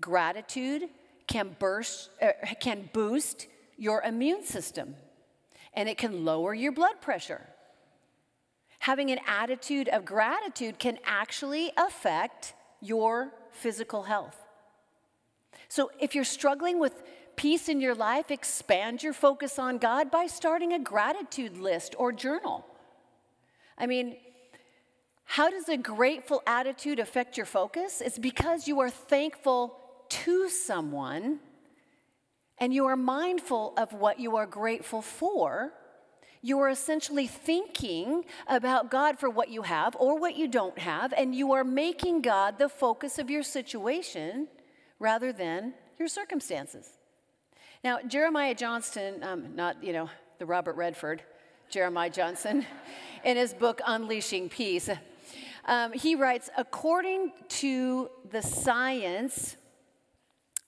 Gratitude 0.00 0.84
can, 1.26 1.54
burst, 1.58 2.10
uh, 2.22 2.30
can 2.60 2.88
boost 2.92 3.46
your 3.76 4.02
immune 4.02 4.44
system 4.44 4.96
and 5.74 5.88
it 5.88 5.98
can 5.98 6.24
lower 6.24 6.54
your 6.54 6.72
blood 6.72 7.00
pressure. 7.00 7.42
Having 8.80 9.10
an 9.10 9.18
attitude 9.26 9.88
of 9.88 10.06
gratitude 10.06 10.78
can 10.78 10.98
actually 11.04 11.72
affect 11.76 12.54
your 12.80 13.32
physical 13.50 14.04
health. 14.04 14.36
So 15.68 15.90
if 16.00 16.14
you're 16.14 16.24
struggling 16.24 16.80
with 16.80 17.02
peace 17.40 17.70
in 17.70 17.80
your 17.80 17.94
life, 17.94 18.30
expand 18.30 19.02
your 19.02 19.14
focus 19.14 19.58
on 19.58 19.78
God 19.78 20.10
by 20.10 20.26
starting 20.26 20.74
a 20.74 20.78
gratitude 20.78 21.56
list 21.56 21.94
or 21.96 22.12
journal. 22.12 22.66
I 23.78 23.86
mean, 23.86 24.18
how 25.24 25.48
does 25.48 25.66
a 25.70 25.78
grateful 25.78 26.42
attitude 26.46 26.98
affect 26.98 27.38
your 27.38 27.46
focus? 27.46 28.02
It's 28.02 28.18
because 28.18 28.68
you 28.68 28.80
are 28.80 28.90
thankful 28.90 29.74
to 30.10 30.50
someone 30.50 31.38
and 32.58 32.74
you 32.74 32.84
are 32.84 32.96
mindful 32.96 33.72
of 33.78 33.94
what 33.94 34.20
you 34.20 34.36
are 34.36 34.44
grateful 34.44 35.00
for. 35.00 35.72
You 36.42 36.60
are 36.60 36.68
essentially 36.68 37.26
thinking 37.26 38.26
about 38.48 38.90
God 38.90 39.18
for 39.18 39.30
what 39.30 39.48
you 39.48 39.62
have 39.62 39.96
or 39.98 40.18
what 40.18 40.36
you 40.36 40.46
don't 40.46 40.78
have, 40.78 41.14
and 41.16 41.34
you 41.34 41.52
are 41.52 41.64
making 41.64 42.20
God 42.20 42.58
the 42.58 42.68
focus 42.68 43.18
of 43.18 43.30
your 43.30 43.42
situation 43.42 44.48
rather 44.98 45.32
than 45.32 45.72
your 45.98 46.08
circumstances. 46.08 46.99
Now, 47.82 48.00
Jeremiah 48.06 48.54
Johnston, 48.54 49.22
um, 49.22 49.56
not, 49.56 49.82
you 49.82 49.94
know, 49.94 50.10
the 50.38 50.44
Robert 50.44 50.76
Redford, 50.76 51.22
Jeremiah 51.70 52.10
Johnson, 52.10 52.66
in 53.24 53.38
his 53.38 53.54
book 53.54 53.80
Unleashing 53.86 54.50
Peace, 54.50 54.90
um, 55.64 55.92
he 55.92 56.14
writes, 56.14 56.50
according 56.58 57.32
to 57.48 58.10
the 58.30 58.42
science 58.42 59.56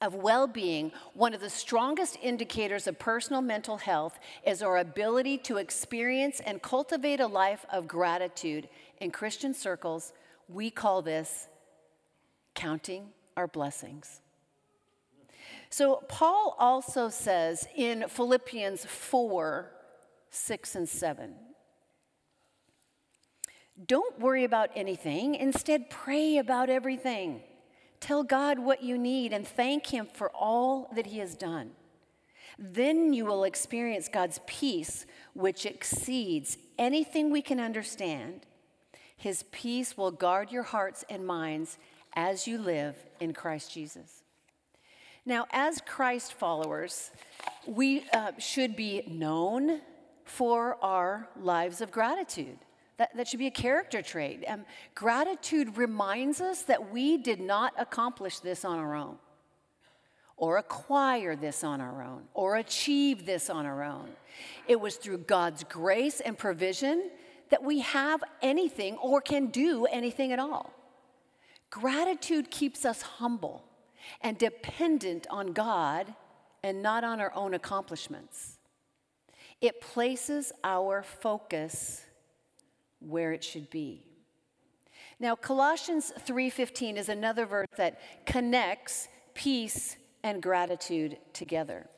of 0.01 0.14
well 0.14 0.46
being, 0.46 0.90
one 1.12 1.35
of 1.35 1.40
the 1.40 1.51
strongest 1.51 2.18
indicators 2.22 2.87
of 2.87 2.98
personal 2.98 3.42
mental 3.42 3.77
health 3.77 4.18
is 4.46 4.62
our 4.62 4.79
ability 4.79 5.37
to 5.38 5.59
experience 5.59 6.40
and 6.40 6.62
cultivate 6.62 7.20
a 7.20 7.27
life 7.27 7.66
of 7.70 7.87
gratitude. 7.87 8.68
In 9.01 9.11
Christian 9.11 9.53
circles, 9.53 10.14
we 10.48 10.70
call 10.70 11.03
this 11.03 11.46
counting 12.55 13.09
our 13.37 13.46
blessings. 13.46 14.22
So, 15.72 16.02
Paul 16.06 16.54
also 16.58 17.08
says 17.08 17.66
in 17.74 18.04
Philippians 18.06 18.85
4 18.85 19.70
6 20.28 20.74
and 20.74 20.88
7, 20.88 21.35
don't 23.87 24.18
worry 24.20 24.44
about 24.44 24.68
anything. 24.76 25.35
Instead, 25.35 25.88
pray 25.88 26.37
about 26.37 26.68
everything. 26.68 27.40
Tell 28.00 28.22
God 28.22 28.58
what 28.58 28.82
you 28.82 28.98
need 28.98 29.32
and 29.32 29.48
thank 29.48 29.87
Him 29.87 30.08
for 30.12 30.30
all 30.30 30.90
that 30.94 31.06
He 31.06 31.20
has 31.20 31.35
done. 31.35 31.70
Then 32.58 33.14
you 33.14 33.24
will 33.24 33.44
experience 33.44 34.11
God's 34.12 34.40
peace, 34.46 35.06
which 35.32 35.64
exceeds 35.64 36.58
anything 36.78 37.30
we 37.30 37.40
can 37.40 37.58
understand. 37.58 38.44
His 39.16 39.44
peace 39.50 39.96
will 39.96 40.11
guard 40.11 40.52
your 40.52 40.64
hearts 40.64 41.02
and 41.08 41.26
minds 41.26 41.78
as 42.14 42.46
you 42.46 42.58
live 42.58 42.94
in 43.20 43.32
Christ 43.32 43.72
Jesus. 43.72 44.21
Now, 45.24 45.46
as 45.52 45.80
Christ 45.87 46.32
followers, 46.32 47.12
we 47.66 48.04
uh, 48.12 48.32
should 48.38 48.74
be 48.74 49.04
known 49.06 49.80
for 50.24 50.76
our 50.82 51.28
lives 51.40 51.80
of 51.80 51.92
gratitude. 51.92 52.58
That, 52.96 53.16
that 53.16 53.28
should 53.28 53.38
be 53.38 53.46
a 53.46 53.52
character 53.52 54.02
trait. 54.02 54.44
Um, 54.48 54.64
gratitude 54.96 55.76
reminds 55.76 56.40
us 56.40 56.62
that 56.62 56.92
we 56.92 57.18
did 57.18 57.40
not 57.40 57.72
accomplish 57.78 58.40
this 58.40 58.64
on 58.64 58.78
our 58.80 58.96
own, 58.96 59.16
or 60.37 60.56
acquire 60.56 61.37
this 61.37 61.62
on 61.62 61.80
our 61.80 62.02
own, 62.02 62.24
or 62.35 62.56
achieve 62.56 63.24
this 63.24 63.48
on 63.48 63.64
our 63.64 63.85
own. 63.85 64.08
It 64.66 64.80
was 64.80 64.96
through 64.96 65.18
God's 65.18 65.62
grace 65.62 66.20
and 66.20 66.37
provision 66.37 67.11
that 67.50 67.62
we 67.62 67.80
have 67.80 68.24
anything 68.40 68.96
or 68.96 69.20
can 69.20 69.46
do 69.46 69.87
anything 69.87 70.32
at 70.32 70.40
all. 70.40 70.72
Gratitude 71.70 72.50
keeps 72.50 72.85
us 72.85 73.02
humble 73.02 73.62
and 74.20 74.38
dependent 74.38 75.26
on 75.30 75.52
God 75.52 76.14
and 76.62 76.82
not 76.82 77.04
on 77.04 77.20
our 77.20 77.34
own 77.34 77.54
accomplishments. 77.54 78.58
It 79.60 79.80
places 79.80 80.52
our 80.64 81.02
focus 81.02 82.04
where 83.00 83.32
it 83.32 83.44
should 83.44 83.70
be. 83.70 84.04
Now 85.18 85.36
Colossians 85.36 86.12
3:15 86.18 86.96
is 86.96 87.08
another 87.08 87.46
verse 87.46 87.68
that 87.76 88.26
connects 88.26 89.08
peace 89.34 89.96
and 90.22 90.42
gratitude 90.42 91.18
together. 91.32 91.88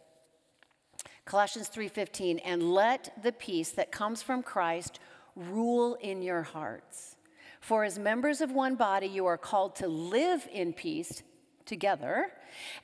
Colossians 1.24 1.68
3:15 1.68 2.38
and 2.40 2.74
let 2.74 3.22
the 3.22 3.32
peace 3.32 3.70
that 3.72 3.90
comes 3.90 4.22
from 4.22 4.42
Christ 4.42 5.00
rule 5.34 5.94
in 5.94 6.22
your 6.22 6.42
hearts. 6.42 7.16
For 7.60 7.84
as 7.84 7.98
members 7.98 8.42
of 8.42 8.52
one 8.52 8.74
body 8.74 9.06
you 9.06 9.24
are 9.24 9.38
called 9.38 9.74
to 9.76 9.88
live 9.88 10.46
in 10.52 10.74
peace 10.74 11.22
together 11.64 12.33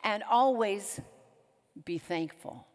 and 0.05 0.23
always 0.23 1.01
be 1.85 1.99
thankful. 1.99 2.67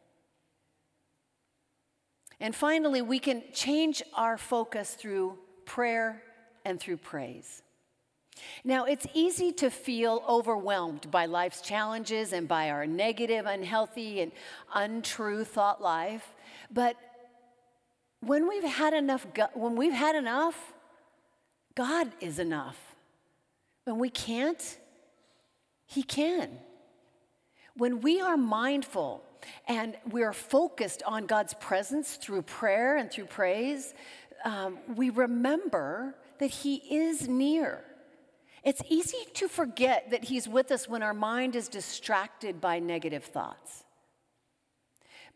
And 2.39 2.55
finally, 2.55 3.01
we 3.01 3.19
can 3.19 3.43
change 3.53 4.03
our 4.13 4.37
focus 4.37 4.93
through 4.93 5.37
prayer 5.65 6.21
and 6.65 6.79
through 6.79 6.97
praise. 6.97 7.61
Now, 8.63 8.83
it's 8.85 9.07
easy 9.13 9.53
to 9.53 9.69
feel 9.69 10.23
overwhelmed 10.27 11.09
by 11.09 11.25
life's 11.25 11.61
challenges 11.61 12.33
and 12.33 12.47
by 12.47 12.69
our 12.69 12.85
negative, 12.85 13.45
unhealthy, 13.45 14.19
and 14.21 14.31
untrue 14.73 15.45
thought 15.45 15.81
life. 15.81 16.35
But 16.69 16.97
when 18.19 18.47
we've 18.47 18.63
had 18.63 18.93
enough, 18.93 19.25
when 19.53 19.75
we've 19.75 19.93
had 19.93 20.15
enough, 20.15 20.73
God 21.75 22.11
is 22.19 22.39
enough. 22.39 22.77
When 23.85 23.99
we 23.99 24.09
can't, 24.09 24.77
He 25.85 26.03
can. 26.03 26.49
When 27.77 28.01
we 28.01 28.21
are 28.21 28.37
mindful 28.37 29.23
and 29.67 29.95
we're 30.09 30.33
focused 30.33 31.03
on 31.03 31.25
God's 31.25 31.53
presence 31.55 32.15
through 32.15 32.43
prayer 32.43 32.97
and 32.97 33.11
through 33.11 33.25
praise, 33.25 33.93
um, 34.43 34.77
we 34.95 35.09
remember 35.09 36.15
that 36.39 36.49
He 36.49 36.75
is 36.75 37.27
near. 37.27 37.83
It's 38.63 38.81
easy 38.89 39.25
to 39.35 39.47
forget 39.47 40.09
that 40.11 40.23
He's 40.25 40.47
with 40.47 40.71
us 40.71 40.89
when 40.89 41.03
our 41.03 41.13
mind 41.13 41.55
is 41.55 41.67
distracted 41.67 42.59
by 42.59 42.79
negative 42.79 43.23
thoughts. 43.23 43.83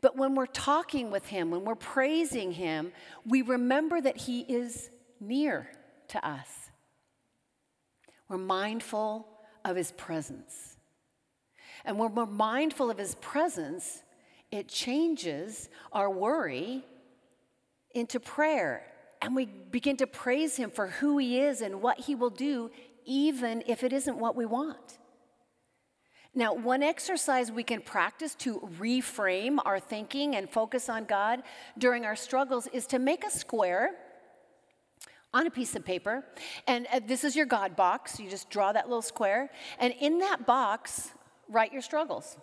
But 0.01 0.15
when 0.15 0.33
we're 0.33 0.45
talking 0.45 1.11
with 1.11 1.27
Him, 1.27 1.51
when 1.51 1.65
we're 1.65 1.75
praising 1.75 2.53
Him, 2.53 2.91
we 3.25 3.41
remember 3.41 3.99
that 3.99 4.17
He 4.17 4.41
is 4.41 4.89
near 5.19 5.69
to 6.09 6.27
us. 6.27 6.47
We're 8.29 8.37
mindful 8.37 9.27
of 9.65 9.75
His 9.75 9.91
presence. 9.91 10.77
And 11.85 11.97
when 11.97 12.13
we're 12.15 12.25
mindful 12.25 12.89
of 12.89 12.97
His 12.97 13.15
presence, 13.15 14.03
it 14.51 14.67
changes 14.67 15.69
our 15.91 16.09
worry 16.09 16.83
into 17.91 18.19
prayer. 18.19 18.85
And 19.21 19.35
we 19.35 19.45
begin 19.45 19.97
to 19.97 20.07
praise 20.07 20.55
Him 20.55 20.71
for 20.71 20.87
who 20.87 21.17
He 21.17 21.39
is 21.39 21.61
and 21.61 21.81
what 21.81 21.99
He 21.99 22.15
will 22.15 22.29
do, 22.29 22.71
even 23.05 23.63
if 23.67 23.83
it 23.83 23.93
isn't 23.93 24.17
what 24.17 24.35
we 24.35 24.45
want. 24.45 24.99
Now, 26.35 26.53
one 26.53 26.83
exercise 26.83 27.51
we 27.51 27.63
can 27.63 27.81
practice 27.81 28.35
to 28.35 28.69
reframe 28.79 29.57
our 29.65 29.79
thinking 29.79 30.35
and 30.35 30.49
focus 30.49 30.87
on 30.87 31.05
God 31.05 31.41
during 31.77 32.05
our 32.05 32.15
struggles 32.15 32.67
is 32.67 32.85
to 32.87 32.99
make 32.99 33.25
a 33.25 33.31
square 33.31 33.95
on 35.33 35.47
a 35.47 35.51
piece 35.51 35.75
of 35.75 35.85
paper. 35.85 36.23
And 36.67 36.87
uh, 36.91 36.99
this 37.05 37.23
is 37.23 37.35
your 37.35 37.45
God 37.45 37.75
box. 37.75 38.19
You 38.19 38.29
just 38.29 38.49
draw 38.49 38.71
that 38.71 38.87
little 38.87 39.01
square. 39.01 39.49
And 39.79 39.93
in 39.99 40.19
that 40.19 40.45
box, 40.45 41.11
write 41.47 41.71
your 41.71 41.81
struggles. 41.81 42.37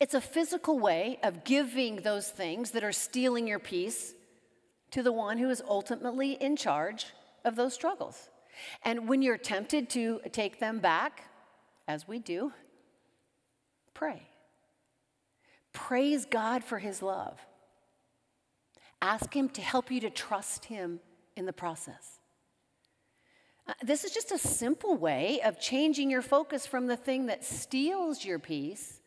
It's 0.00 0.14
a 0.14 0.20
physical 0.20 0.78
way 0.78 1.18
of 1.22 1.44
giving 1.44 1.96
those 1.96 2.28
things 2.28 2.70
that 2.72 2.84
are 2.84 2.92
stealing 2.92 3.46
your 3.46 3.58
peace 3.58 4.14
to 4.92 5.02
the 5.02 5.12
one 5.12 5.38
who 5.38 5.50
is 5.50 5.62
ultimately 5.68 6.32
in 6.32 6.56
charge 6.56 7.06
of 7.44 7.56
those 7.56 7.74
struggles. 7.74 8.30
And 8.84 9.08
when 9.08 9.22
you're 9.22 9.38
tempted 9.38 9.90
to 9.90 10.20
take 10.32 10.60
them 10.60 10.78
back, 10.78 11.24
as 11.86 12.06
we 12.06 12.18
do, 12.18 12.52
pray. 13.94 14.22
Praise 15.72 16.26
God 16.26 16.64
for 16.64 16.78
his 16.78 17.02
love. 17.02 17.38
Ask 19.00 19.34
him 19.34 19.48
to 19.50 19.60
help 19.60 19.90
you 19.90 20.00
to 20.00 20.10
trust 20.10 20.64
him 20.66 21.00
in 21.36 21.46
the 21.46 21.52
process. 21.52 22.18
Uh, 23.66 23.74
this 23.82 24.02
is 24.02 24.12
just 24.12 24.32
a 24.32 24.38
simple 24.38 24.96
way 24.96 25.40
of 25.44 25.60
changing 25.60 26.10
your 26.10 26.22
focus 26.22 26.66
from 26.66 26.86
the 26.86 26.96
thing 26.96 27.26
that 27.26 27.44
steals 27.44 28.24
your 28.24 28.38
peace 28.38 29.00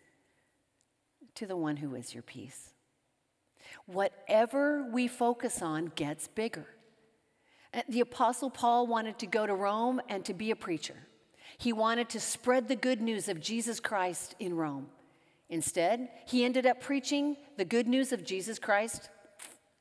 to 1.36 1.46
the 1.46 1.58
one 1.58 1.78
who 1.78 1.96
is 1.96 2.14
your 2.14 2.24
peace. 2.24 2.70
Whatever 3.86 4.88
we 4.92 5.08
focus 5.08 5.62
on 5.62 5.92
gets 5.96 6.28
bigger. 6.28 6.68
Uh, 7.74 7.82
the 7.90 8.02
Apostle 8.02 8.50
Paul 8.50 8.86
wanted 8.86 9.18
to 9.20 9.26
go 9.26 9.48
to 9.48 9.56
Rome 9.56 10.00
and 10.10 10.24
to 10.26 10.34
be 10.34 10.52
a 10.52 10.56
preacher. 10.56 10.96
He 11.58 11.74
wanted 11.74 12.10
to 12.10 12.20
spread 12.20 12.68
the 12.68 12.76
good 12.76 13.02
news 13.02 13.28
of 13.30 13.42
Jesus 13.42 13.80
Christ 13.80 14.36
in 14.40 14.56
Rome. 14.56 14.88
Instead, 15.50 16.10
he 16.26 16.46
ended 16.46 16.66
up 16.66 16.82
preaching 16.82 17.36
the 17.58 17.66
good 17.66 17.88
news 17.88 18.14
of 18.14 18.24
Jesus 18.24 18.60
Christ 18.60 19.10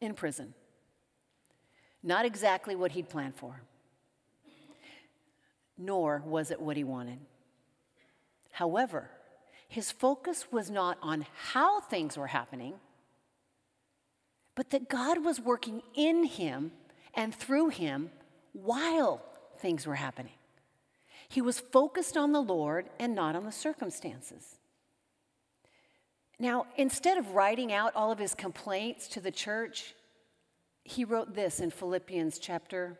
in 0.00 0.14
prison. 0.14 0.54
Not 2.02 2.24
exactly 2.24 2.74
what 2.74 2.92
he'd 2.92 3.08
planned 3.08 3.36
for, 3.36 3.60
nor 5.76 6.22
was 6.24 6.50
it 6.50 6.60
what 6.60 6.76
he 6.76 6.84
wanted. 6.84 7.18
However, 8.52 9.10
his 9.68 9.92
focus 9.92 10.46
was 10.50 10.70
not 10.70 10.98
on 11.02 11.26
how 11.52 11.80
things 11.80 12.16
were 12.16 12.28
happening, 12.28 12.74
but 14.54 14.70
that 14.70 14.88
God 14.88 15.24
was 15.24 15.40
working 15.40 15.82
in 15.94 16.24
him 16.24 16.72
and 17.14 17.34
through 17.34 17.68
him 17.68 18.10
while 18.52 19.22
things 19.58 19.86
were 19.86 19.94
happening. 19.94 20.32
He 21.28 21.40
was 21.40 21.60
focused 21.60 22.16
on 22.16 22.32
the 22.32 22.42
Lord 22.42 22.90
and 22.98 23.14
not 23.14 23.36
on 23.36 23.44
the 23.44 23.52
circumstances. 23.52 24.59
Now, 26.40 26.64
instead 26.78 27.18
of 27.18 27.32
writing 27.32 27.70
out 27.70 27.94
all 27.94 28.10
of 28.10 28.18
his 28.18 28.34
complaints 28.34 29.06
to 29.08 29.20
the 29.20 29.30
church, 29.30 29.94
he 30.84 31.04
wrote 31.04 31.34
this 31.34 31.60
in 31.60 31.70
Philippians 31.70 32.38
chapter 32.38 32.98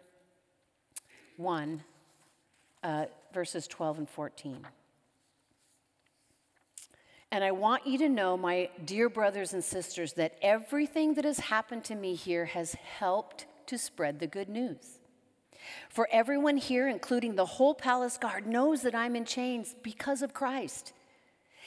1, 1.38 1.82
uh, 2.82 3.07
verses 3.32 3.66
12 3.66 3.99
and 4.01 4.09
14. 4.11 4.66
And 7.32 7.43
I 7.43 7.53
want 7.53 7.86
you 7.86 7.97
to 7.99 8.11
know, 8.11 8.36
my 8.36 8.68
dear 8.84 9.09
brothers 9.09 9.55
and 9.55 9.64
sisters, 9.64 10.12
that 10.14 10.36
everything 10.43 11.14
that 11.14 11.24
has 11.24 11.38
happened 11.38 11.84
to 11.84 11.95
me 11.95 12.14
here 12.16 12.45
has 12.45 12.74
helped 12.74 13.47
to 13.68 13.78
spread 13.78 14.18
the 14.18 14.26
good 14.26 14.51
news. 14.51 14.99
For 15.88 16.07
everyone 16.12 16.59
here, 16.59 16.88
including 16.88 17.36
the 17.36 17.47
whole 17.47 17.74
palace 17.74 18.18
guard, 18.18 18.47
knows 18.47 18.82
that 18.82 18.95
I'm 18.95 19.16
in 19.16 19.24
chains 19.24 19.74
because 19.82 20.20
of 20.20 20.34
Christ. 20.34 20.93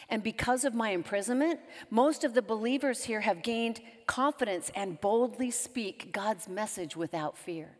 And 0.09 0.21
because 0.21 0.65
of 0.65 0.73
my 0.73 0.89
imprisonment, 0.89 1.59
most 1.89 2.23
of 2.23 2.33
the 2.33 2.41
believers 2.41 3.03
here 3.05 3.21
have 3.21 3.41
gained 3.41 3.81
confidence 4.05 4.71
and 4.75 4.99
boldly 4.99 5.51
speak 5.51 6.11
God's 6.11 6.47
message 6.47 6.95
without 6.95 7.37
fear. 7.37 7.77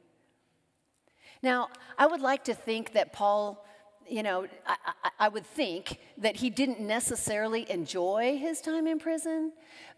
Now, 1.42 1.70
I 1.98 2.08
would 2.08 2.22
like 2.22 2.46
to 2.46 2.54
think 2.54 2.94
that 2.94 3.12
Paul, 3.12 3.66
you 4.08 4.24
know, 4.24 4.48
I, 4.66 4.76
I, 5.04 5.10
I, 5.20 5.28
would 5.28 5.46
think 5.46 6.00
that 6.18 6.38
he 6.38 6.50
didn't 6.50 6.80
necessarily 6.80 7.70
enjoy 7.70 8.38
his 8.38 8.62
time 8.62 8.88
in 8.88 8.98
prison, 8.98 9.52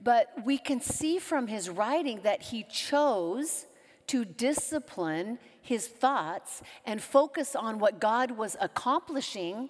but 0.03 0.30
we 0.43 0.57
can 0.57 0.82
see 0.82 1.19
from 1.19 1.45
his 1.45 1.69
writing 1.69 2.21
that 2.23 2.41
he 2.41 2.63
chose 2.63 3.67
to 4.07 4.26
discipline 4.26 5.38
his 5.61 5.88
thoughts 5.88 6.63
and 6.86 7.01
focus 7.01 7.55
on 7.55 7.78
what 7.80 7.99
God 7.99 8.32
was 8.32 8.57
accomplishing 8.59 9.69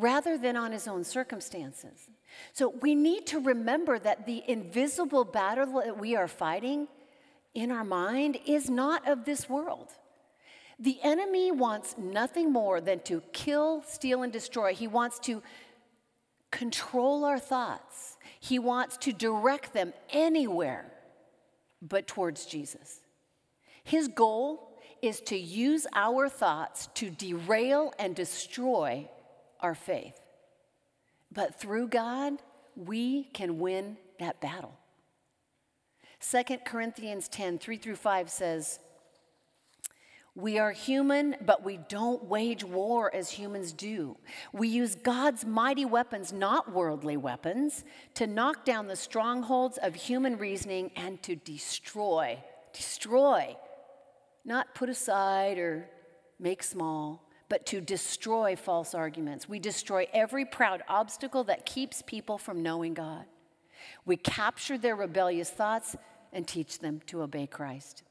rather 0.00 0.38
than 0.38 0.56
on 0.56 0.72
his 0.72 0.88
own 0.88 1.04
circumstances. 1.04 2.08
So 2.52 2.68
we 2.80 2.94
need 2.94 3.26
to 3.28 3.40
remember 3.40 3.98
that 3.98 4.26
the 4.26 4.42
invisible 4.46 5.24
battle 5.24 5.80
that 5.80 5.98
we 5.98 6.16
are 6.16 6.28
fighting 6.28 6.88
in 7.54 7.70
our 7.70 7.84
mind 7.84 8.38
is 8.46 8.68
not 8.68 9.08
of 9.08 9.24
this 9.24 9.48
world. 9.48 9.88
The 10.78 10.98
enemy 11.02 11.50
wants 11.50 11.96
nothing 11.98 12.52
more 12.52 12.80
than 12.80 13.00
to 13.00 13.22
kill, 13.32 13.82
steal, 13.82 14.22
and 14.22 14.32
destroy. 14.32 14.74
He 14.74 14.86
wants 14.86 15.18
to 15.20 15.42
control 16.50 17.24
our 17.24 17.38
thoughts, 17.38 18.16
he 18.40 18.58
wants 18.58 18.96
to 18.98 19.12
direct 19.12 19.74
them 19.74 19.92
anywhere 20.10 20.90
but 21.82 22.06
towards 22.06 22.46
Jesus. 22.46 23.00
His 23.84 24.08
goal 24.08 24.78
is 25.02 25.20
to 25.22 25.36
use 25.36 25.86
our 25.94 26.28
thoughts 26.28 26.88
to 26.94 27.10
derail 27.10 27.92
and 27.98 28.16
destroy 28.16 29.08
our 29.60 29.74
faith. 29.74 30.20
But 31.32 31.60
through 31.60 31.88
God, 31.88 32.34
we 32.76 33.24
can 33.24 33.58
win 33.58 33.96
that 34.18 34.40
battle. 34.40 34.74
2 36.20 36.58
Corinthians 36.64 37.28
10 37.28 37.58
3 37.58 37.76
through 37.76 37.96
5 37.96 38.30
says, 38.30 38.80
we 40.38 40.60
are 40.60 40.70
human, 40.70 41.34
but 41.44 41.64
we 41.64 41.78
don't 41.88 42.26
wage 42.26 42.62
war 42.62 43.12
as 43.12 43.28
humans 43.28 43.72
do. 43.72 44.16
We 44.52 44.68
use 44.68 44.94
God's 44.94 45.44
mighty 45.44 45.84
weapons, 45.84 46.32
not 46.32 46.72
worldly 46.72 47.16
weapons, 47.16 47.82
to 48.14 48.28
knock 48.28 48.64
down 48.64 48.86
the 48.86 48.94
strongholds 48.94 49.78
of 49.78 49.96
human 49.96 50.38
reasoning 50.38 50.92
and 50.94 51.20
to 51.24 51.34
destroy, 51.34 52.38
destroy, 52.72 53.56
not 54.44 54.76
put 54.76 54.88
aside 54.88 55.58
or 55.58 55.90
make 56.38 56.62
small, 56.62 57.27
but 57.48 57.66
to 57.66 57.80
destroy 57.80 58.56
false 58.56 58.94
arguments. 58.94 59.48
We 59.48 59.58
destroy 59.58 60.06
every 60.12 60.44
proud 60.44 60.82
obstacle 60.88 61.44
that 61.44 61.66
keeps 61.66 62.02
people 62.02 62.38
from 62.38 62.62
knowing 62.62 62.94
God. 62.94 63.24
We 64.04 64.16
capture 64.16 64.76
their 64.76 64.96
rebellious 64.96 65.50
thoughts 65.50 65.96
and 66.32 66.46
teach 66.46 66.78
them 66.78 67.00
to 67.06 67.22
obey 67.22 67.46
Christ. 67.46 68.02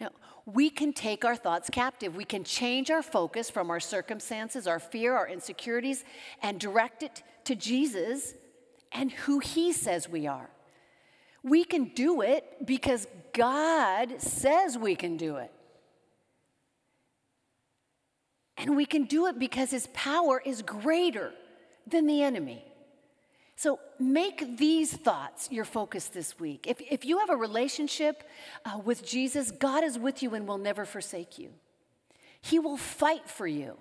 Now, 0.00 0.10
we 0.46 0.70
can 0.70 0.92
take 0.92 1.24
our 1.24 1.36
thoughts 1.36 1.68
captive. 1.70 2.16
We 2.16 2.24
can 2.24 2.42
change 2.42 2.90
our 2.90 3.02
focus 3.02 3.50
from 3.50 3.70
our 3.70 3.80
circumstances, 3.80 4.66
our 4.66 4.80
fear, 4.80 5.14
our 5.14 5.28
insecurities, 5.28 6.04
and 6.42 6.58
direct 6.58 7.02
it 7.02 7.22
to 7.44 7.54
Jesus 7.54 8.34
and 8.92 9.12
who 9.12 9.38
He 9.38 9.72
says 9.72 10.08
we 10.08 10.26
are. 10.26 10.50
We 11.42 11.64
can 11.64 11.84
do 11.94 12.22
it 12.22 12.66
because 12.66 13.06
God 13.32 14.20
says 14.20 14.76
we 14.76 14.94
can 14.94 15.16
do 15.16 15.36
it. 15.36 15.52
And 18.60 18.76
we 18.76 18.84
can 18.84 19.04
do 19.04 19.26
it 19.26 19.38
because 19.38 19.70
His 19.70 19.88
power 19.94 20.40
is 20.44 20.60
greater 20.60 21.32
than 21.86 22.06
the 22.06 22.22
enemy. 22.22 22.62
So 23.56 23.80
make 23.98 24.58
these 24.58 24.92
thoughts 24.92 25.48
your 25.50 25.64
focus 25.64 26.08
this 26.08 26.38
week. 26.38 26.66
If, 26.66 26.80
if 26.80 27.04
you 27.04 27.18
have 27.18 27.30
a 27.30 27.36
relationship 27.36 28.22
uh, 28.64 28.78
with 28.84 29.04
Jesus, 29.04 29.50
God 29.50 29.82
is 29.82 29.98
with 29.98 30.22
you 30.22 30.34
and 30.34 30.46
will 30.46 30.58
never 30.58 30.84
forsake 30.84 31.38
you. 31.38 31.50
He 32.42 32.58
will 32.58 32.76
fight 32.76 33.28
for 33.28 33.46
you, 33.46 33.76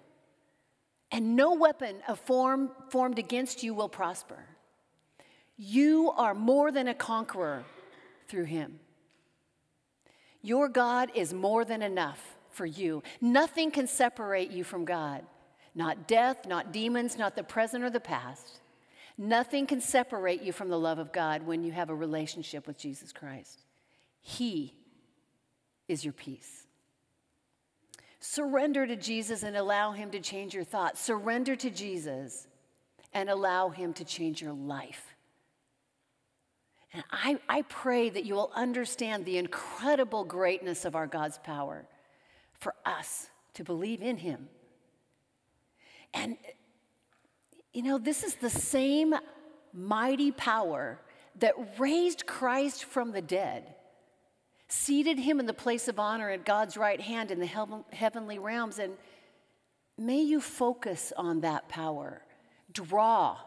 and 1.12 1.36
no 1.36 1.54
weapon 1.54 1.98
of 2.08 2.20
form, 2.20 2.72
formed 2.90 3.20
against 3.20 3.64
you 3.64 3.74
will 3.74 3.88
prosper. 3.88 4.44
You 5.58 6.12
are 6.16 6.34
more 6.34 6.72
than 6.72 6.88
a 6.88 6.94
conqueror 6.94 7.64
through 8.28 8.46
him. 8.46 8.80
Your 10.42 10.70
God 10.70 11.10
is 11.16 11.34
more 11.34 11.66
than 11.66 11.82
enough 11.82 12.38
for 12.60 12.66
you. 12.66 13.02
Nothing 13.22 13.72
can 13.72 13.88
separate 13.88 14.52
you 14.52 14.66
from 14.66 14.84
God. 14.84 15.24
Not 15.74 16.10
death, 16.10 16.46
not 16.46 16.74
demons, 16.74 17.18
not 17.18 17.38
the 17.38 17.44
present 17.44 17.86
or 17.86 17.90
the 17.90 18.02
past. 18.02 18.60
Nothing 19.18 19.66
can 19.66 19.80
separate 19.80 20.42
you 20.42 20.52
from 20.52 20.68
the 20.68 20.78
love 20.78 21.00
of 21.00 21.14
God 21.14 21.44
when 21.44 21.64
you 21.64 21.72
have 21.72 21.90
a 21.90 21.96
relationship 21.96 22.68
with 22.68 22.78
Jesus 22.78 23.14
Christ. 23.14 23.62
He 24.20 24.74
is 25.88 26.04
your 26.04 26.12
peace. 26.12 26.66
Surrender 28.20 28.86
to 28.86 28.98
Jesus 28.98 29.44
and 29.44 29.56
allow 29.56 29.94
Him 29.94 30.12
to 30.12 30.20
change 30.20 30.54
your 30.54 30.66
thoughts. 30.66 31.00
Surrender 31.00 31.56
to 31.56 31.70
Jesus 31.70 32.46
and 33.14 33.30
allow 33.30 33.70
Him 33.70 33.94
to 33.94 34.04
change 34.04 34.42
your 34.42 34.52
life. 34.52 35.16
And 36.92 37.06
I, 37.10 37.38
I 37.48 37.62
pray 37.62 38.10
that 38.10 38.26
you 38.26 38.34
will 38.34 38.52
understand 38.54 39.24
the 39.24 39.38
incredible 39.38 40.26
greatness 40.26 40.84
of 40.84 40.98
our 40.98 41.08
God's 41.08 41.38
power 41.38 41.86
for 42.60 42.76
us 42.86 43.30
to 43.56 43.64
believe 43.64 44.02
in 44.02 44.18
Him. 44.18 44.50
And 46.14 46.38
you 47.74 47.84
know, 47.84 47.98
this 47.98 48.24
is 48.24 48.36
the 48.36 48.50
same 48.50 49.14
mighty 49.74 50.32
power 50.32 51.00
that 51.40 51.54
raised 51.80 52.26
Christ 52.26 52.84
from 52.86 53.12
the 53.12 53.22
dead, 53.22 53.76
seated 54.68 55.20
him 55.20 55.40
in 55.40 55.46
the 55.46 55.54
place 55.54 55.88
of 55.88 56.00
honor 56.00 56.30
at 56.30 56.46
God's 56.46 56.78
right 56.78 57.00
hand 57.00 57.32
in 57.32 57.40
the 57.40 57.84
heavenly 57.92 58.40
realms. 58.40 58.80
And 58.80 58.94
may 59.98 60.22
you 60.22 60.42
focus 60.42 61.14
on 61.16 61.42
that 61.42 61.70
power, 61.70 62.24
draw 62.72 63.38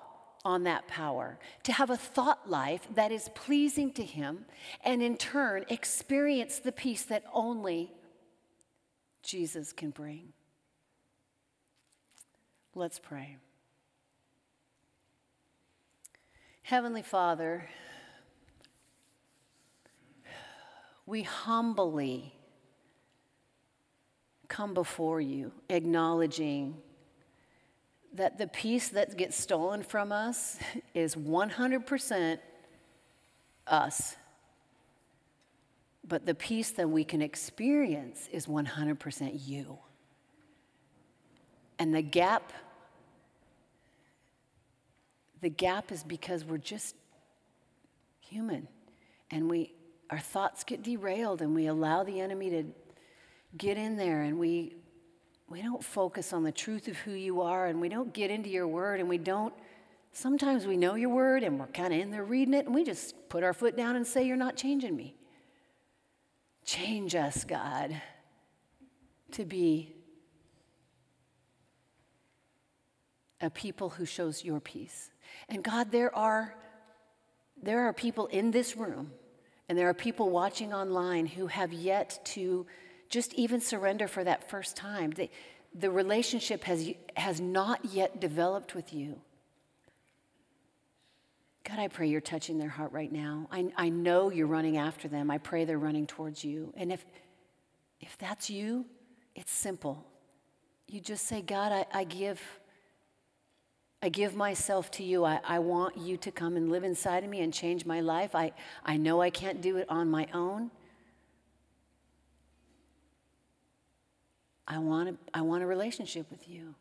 on 0.44 0.62
that 0.64 0.88
power, 0.88 1.38
to 1.64 1.72
have 1.72 1.90
a 1.90 1.96
thought 1.96 2.48
life 2.48 2.86
that 2.94 3.12
is 3.12 3.28
pleasing 3.34 3.92
to 3.92 4.04
him, 4.04 4.44
and 4.84 5.02
in 5.02 5.16
turn 5.16 5.64
experience 5.68 6.58
the 6.58 6.72
peace 6.72 7.02
that 7.04 7.24
only 7.32 7.92
Jesus 9.23 9.73
can 9.73 9.91
bring. 9.91 10.33
Let's 12.75 12.99
pray. 12.99 13.37
Heavenly 16.62 17.03
Father, 17.03 17.68
we 21.07 21.23
humbly 21.23 22.35
come 24.49 24.75
before 24.75 25.20
you, 25.20 25.53
acknowledging 25.70 26.77
that 28.14 28.37
the 28.39 28.47
peace 28.47 28.91
that 28.91 29.16
gets 29.16 29.37
stolen 29.37 29.83
from 29.83 30.12
us 30.12 30.59
is 30.95 31.14
100% 31.14 32.39
us. 33.66 34.16
But 36.07 36.26
the 36.26 36.34
peace 36.34 36.70
that 36.72 36.88
we 36.88 37.05
can 37.05 37.22
experience 37.22 38.28
is 38.32 38.46
100% 38.46 39.40
you. 39.46 39.78
And 41.78 41.94
the 41.94 42.03
gap 42.03 42.53
the 45.40 45.48
gap 45.48 45.90
is 45.90 46.05
because 46.05 46.44
we're 46.44 46.57
just 46.57 46.94
human 48.20 48.68
and 49.32 49.50
we 49.50 49.74
our 50.09 50.20
thoughts 50.20 50.62
get 50.62 50.84
derailed 50.84 51.42
and 51.42 51.53
we 51.53 51.66
allow 51.66 52.05
the 52.05 52.20
enemy 52.20 52.48
to 52.48 52.64
get 53.59 53.76
in 53.76 53.96
there 53.96 54.22
and 54.22 54.38
we 54.38 54.76
we 55.48 55.61
don't 55.61 55.82
focus 55.82 56.32
on 56.32 56.44
the 56.44 56.53
truth 56.53 56.86
of 56.86 56.96
who 56.98 57.11
you 57.11 57.40
are 57.40 57.66
and 57.66 57.80
we 57.80 57.88
don't 57.88 58.14
get 58.14 58.30
into 58.30 58.48
your 58.48 58.68
word 58.68 59.00
and 59.00 59.09
we 59.09 59.18
don't 59.18 59.53
Sometimes 60.12 60.66
we 60.66 60.76
know 60.76 60.94
your 60.94 61.09
word 61.09 61.42
and 61.42 61.59
we're 61.59 61.66
kind 61.68 61.92
of 61.92 61.98
in 61.98 62.11
there 62.11 62.24
reading 62.24 62.53
it 62.55 62.66
and 62.66 62.74
we 62.74 62.84
just 62.84 63.14
put 63.30 63.42
our 63.42 63.55
foot 63.55 63.76
down 63.76 63.96
and 63.96 64.07
say, 64.07 64.26
You're 64.26 64.36
not 64.36 64.57
changing 64.57 64.94
me. 64.94 65.14
Change 66.64 67.14
us, 67.14 67.44
God, 67.44 68.00
to 69.32 69.44
be 69.44 69.94
a 73.40 73.50
people 73.50 73.90
who 73.90 74.04
shows 74.04 74.44
your 74.44 74.60
peace. 74.60 75.10
And 75.48 75.62
God, 75.64 75.90
there 75.90 76.14
are 76.14 76.54
there 77.62 77.86
are 77.86 77.92
people 77.92 78.26
in 78.26 78.50
this 78.50 78.76
room 78.76 79.12
and 79.68 79.78
there 79.78 79.88
are 79.88 79.94
people 79.94 80.30
watching 80.30 80.72
online 80.72 81.26
who 81.26 81.46
have 81.46 81.72
yet 81.72 82.20
to 82.24 82.66
just 83.08 83.32
even 83.34 83.60
surrender 83.60 84.08
for 84.08 84.24
that 84.24 84.50
first 84.50 84.76
time. 84.76 85.12
They, 85.12 85.30
the 85.74 85.90
relationship 85.90 86.64
has, 86.64 86.90
has 87.16 87.40
not 87.40 87.84
yet 87.84 88.20
developed 88.20 88.74
with 88.74 88.92
you. 88.92 89.20
God, 91.64 91.78
I 91.78 91.88
pray 91.88 92.08
you're 92.08 92.20
touching 92.20 92.58
their 92.58 92.68
heart 92.68 92.92
right 92.92 93.12
now. 93.12 93.48
I, 93.52 93.68
I 93.76 93.88
know 93.88 94.30
you're 94.30 94.46
running 94.46 94.76
after 94.76 95.08
them. 95.08 95.30
I 95.30 95.38
pray 95.38 95.64
they're 95.64 95.78
running 95.78 96.06
towards 96.06 96.44
you. 96.44 96.72
And 96.76 96.92
if, 96.92 97.04
if 98.00 98.18
that's 98.18 98.50
you, 98.50 98.84
it's 99.34 99.52
simple. 99.52 100.04
You 100.88 101.00
just 101.00 101.26
say, 101.26 101.40
God, 101.40 101.72
I, 101.72 101.86
I 101.92 102.04
give. 102.04 102.40
I 104.04 104.08
give 104.08 104.34
myself 104.34 104.90
to 104.92 105.04
you. 105.04 105.24
I, 105.24 105.38
I 105.44 105.60
want 105.60 105.96
you 105.96 106.16
to 106.16 106.32
come 106.32 106.56
and 106.56 106.72
live 106.72 106.82
inside 106.82 107.22
of 107.22 107.30
me 107.30 107.40
and 107.40 107.54
change 107.54 107.86
my 107.86 108.00
life. 108.00 108.34
I, 108.34 108.50
I 108.84 108.96
know 108.96 109.22
I 109.22 109.30
can't 109.30 109.60
do 109.60 109.76
it 109.76 109.86
on 109.88 110.10
my 110.10 110.26
own. 110.34 110.72
I 114.66 114.78
want, 114.78 115.10
a, 115.10 115.14
I 115.32 115.42
want 115.42 115.62
a 115.62 115.66
relationship 115.66 116.28
with 116.32 116.48
you. 116.48 116.74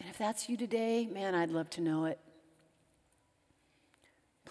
And 0.00 0.10
if 0.10 0.18
that's 0.18 0.48
you 0.48 0.56
today, 0.56 1.06
man, 1.06 1.36
I'd 1.36 1.50
love 1.50 1.70
to 1.70 1.80
know 1.80 2.06
it. 2.06 2.18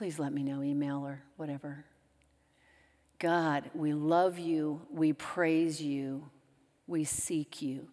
Please 0.01 0.17
let 0.17 0.33
me 0.33 0.41
know, 0.41 0.63
email 0.63 1.05
or 1.05 1.21
whatever. 1.37 1.85
God, 3.19 3.69
we 3.75 3.93
love 3.93 4.39
you, 4.39 4.81
we 4.89 5.13
praise 5.13 5.79
you, 5.79 6.27
we 6.87 7.03
seek 7.03 7.61
you. 7.61 7.87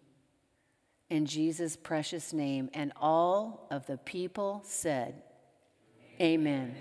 In 1.10 1.26
Jesus' 1.26 1.76
precious 1.76 2.32
name. 2.32 2.70
And 2.72 2.94
all 2.96 3.66
of 3.70 3.86
the 3.86 3.98
people 3.98 4.62
said, 4.64 5.22
Amen. 6.18 6.76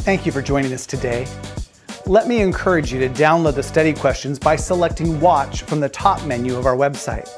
Thank 0.00 0.26
you 0.26 0.32
for 0.32 0.42
joining 0.42 0.72
us 0.72 0.84
today. 0.84 1.28
Let 2.06 2.26
me 2.26 2.40
encourage 2.40 2.92
you 2.92 2.98
to 2.98 3.08
download 3.08 3.54
the 3.54 3.62
study 3.62 3.92
questions 3.92 4.36
by 4.36 4.56
selecting 4.56 5.20
Watch 5.20 5.62
from 5.62 5.78
the 5.78 5.88
top 5.88 6.24
menu 6.26 6.56
of 6.56 6.66
our 6.66 6.74
website. 6.74 7.30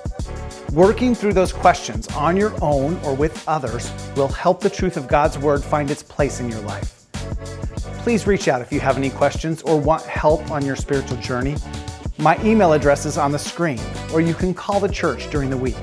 Working 0.73 1.15
through 1.15 1.35
those 1.35 1.53
questions 1.53 2.09
on 2.17 2.35
your 2.35 2.55
own 2.63 2.99
or 3.05 3.15
with 3.15 3.47
others 3.47 3.93
will 4.17 4.29
help 4.29 4.61
the 4.61 4.71
truth 4.71 4.97
of 4.97 5.07
God's 5.07 5.37
Word 5.39 5.63
find 5.63 5.91
its 5.91 6.03
place 6.03 6.41
in 6.41 6.49
your 6.49 6.63
life. 6.63 7.05
Please 7.99 8.27
reach 8.27 8.49
out 8.49 8.63
if 8.63 8.73
you 8.73 8.81
have 8.81 8.97
any 8.97 9.11
questions 9.11 9.61
or 9.63 9.79
want 9.79 10.03
help 10.05 10.51
on 10.51 10.65
your 10.65 10.77
spiritual 10.77 11.19
journey. 11.19 11.57
My 12.17 12.43
email 12.43 12.73
address 12.73 13.05
is 13.05 13.19
on 13.19 13.33
the 13.33 13.39
screen, 13.39 13.81
or 14.15 14.23
you 14.23 14.33
can 14.33 14.55
call 14.55 14.81
the 14.81 14.89
church 14.89 15.31
during 15.31 15.51
the 15.51 15.59
week. 15.59 15.77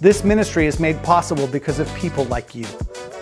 This 0.00 0.22
ministry 0.22 0.66
is 0.66 0.78
made 0.78 1.02
possible 1.02 1.48
because 1.48 1.80
of 1.80 1.92
people 1.96 2.24
like 2.26 2.54
you, 2.54 2.66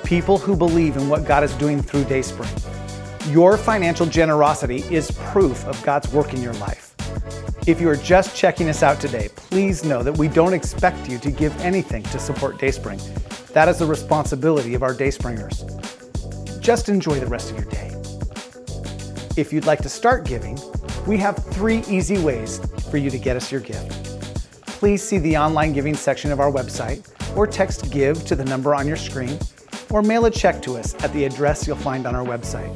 people 0.05 0.37
who 0.37 0.55
believe 0.55 0.99
in 0.99 1.09
what 1.09 1.25
God 1.25 1.45
is 1.45 1.55
doing 1.55 1.81
through 1.83 2.05
Dayspring. 2.05 2.78
Your 3.31 3.59
financial 3.59 4.07
generosity 4.07 4.79
is 4.91 5.11
proof 5.11 5.67
of 5.67 5.83
God's 5.83 6.11
work 6.15 6.33
in 6.33 6.43
your 6.43 6.55
life. 6.55 6.95
If 7.67 7.79
you 7.79 7.91
are 7.91 7.97
just 7.97 8.35
checking 8.35 8.71
us 8.71 8.83
out 8.83 9.03
today, 9.03 9.29
please 9.37 9.85
know 9.85 10.03
that 10.03 10.17
we 10.17 10.29
don't 10.29 10.55
expect 10.55 11.11
you 11.11 11.19
to 11.19 11.31
give 11.31 11.55
anything 11.61 12.05
to 12.05 12.19
support 12.19 12.59
Dayspring. 12.59 12.99
That 13.53 13.69
is 13.69 13.81
the 13.81 13.87
responsibility 13.87 14.73
of 14.73 14.83
our 14.83 14.95
Dayspringers. 14.95 15.63
Just 16.63 16.89
enjoy 16.89 17.21
the 17.21 17.27
rest 17.27 17.51
of 17.51 17.59
your 17.59 17.67
day. 17.67 17.95
If 19.37 19.53
you'd 19.53 19.67
like 19.67 19.83
to 19.83 19.91
start 19.91 20.25
giving, 20.25 20.59
we 21.07 21.19
have 21.19 21.37
three 21.37 21.81
easy 21.87 22.17
ways 22.17 22.61
for 22.91 22.97
you 22.97 23.11
to 23.11 23.19
get 23.19 23.37
us 23.37 23.53
your 23.53 23.61
gift. 23.61 23.93
Please 24.67 25.03
see 25.03 25.19
the 25.19 25.37
online 25.37 25.75
giving 25.75 25.95
section 25.95 26.33
of 26.33 26.41
our 26.41 26.51
website, 26.51 27.07
or 27.37 27.47
text 27.47 27.91
GIVE 27.91 28.25
to 28.25 28.35
the 28.35 28.45
number 28.47 28.75
on 28.75 28.87
your 28.87 28.97
screen, 28.97 29.39
or 29.91 30.01
mail 30.01 30.25
a 30.25 30.31
check 30.31 30.63
to 30.63 30.79
us 30.79 30.95
at 31.05 31.13
the 31.13 31.27
address 31.27 31.67
you'll 31.67 31.77
find 31.77 32.07
on 32.07 32.15
our 32.15 32.25
website. 32.25 32.75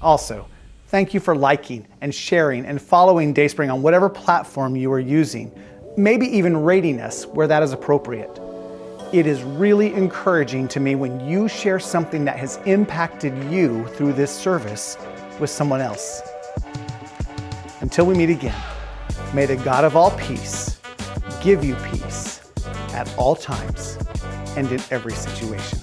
Also, 0.00 0.46
Thank 0.88 1.12
you 1.12 1.20
for 1.20 1.36
liking 1.36 1.86
and 2.00 2.14
sharing 2.14 2.64
and 2.64 2.80
following 2.80 3.34
Dayspring 3.34 3.70
on 3.70 3.82
whatever 3.82 4.08
platform 4.08 4.74
you 4.74 4.90
are 4.90 4.98
using, 4.98 5.52
maybe 5.98 6.26
even 6.26 6.56
rating 6.56 6.98
us 6.98 7.26
where 7.26 7.46
that 7.46 7.62
is 7.62 7.74
appropriate. 7.74 8.40
It 9.12 9.26
is 9.26 9.42
really 9.42 9.92
encouraging 9.92 10.66
to 10.68 10.80
me 10.80 10.94
when 10.94 11.20
you 11.28 11.46
share 11.46 11.78
something 11.78 12.24
that 12.24 12.38
has 12.38 12.58
impacted 12.64 13.34
you 13.52 13.86
through 13.88 14.14
this 14.14 14.34
service 14.34 14.96
with 15.38 15.50
someone 15.50 15.82
else. 15.82 16.22
Until 17.82 18.06
we 18.06 18.14
meet 18.14 18.30
again, 18.30 18.58
may 19.34 19.44
the 19.44 19.56
God 19.56 19.84
of 19.84 19.94
all 19.94 20.12
peace 20.12 20.80
give 21.42 21.62
you 21.62 21.74
peace 21.92 22.50
at 22.94 23.14
all 23.18 23.36
times 23.36 23.98
and 24.56 24.72
in 24.72 24.80
every 24.90 25.12
situation. 25.12 25.80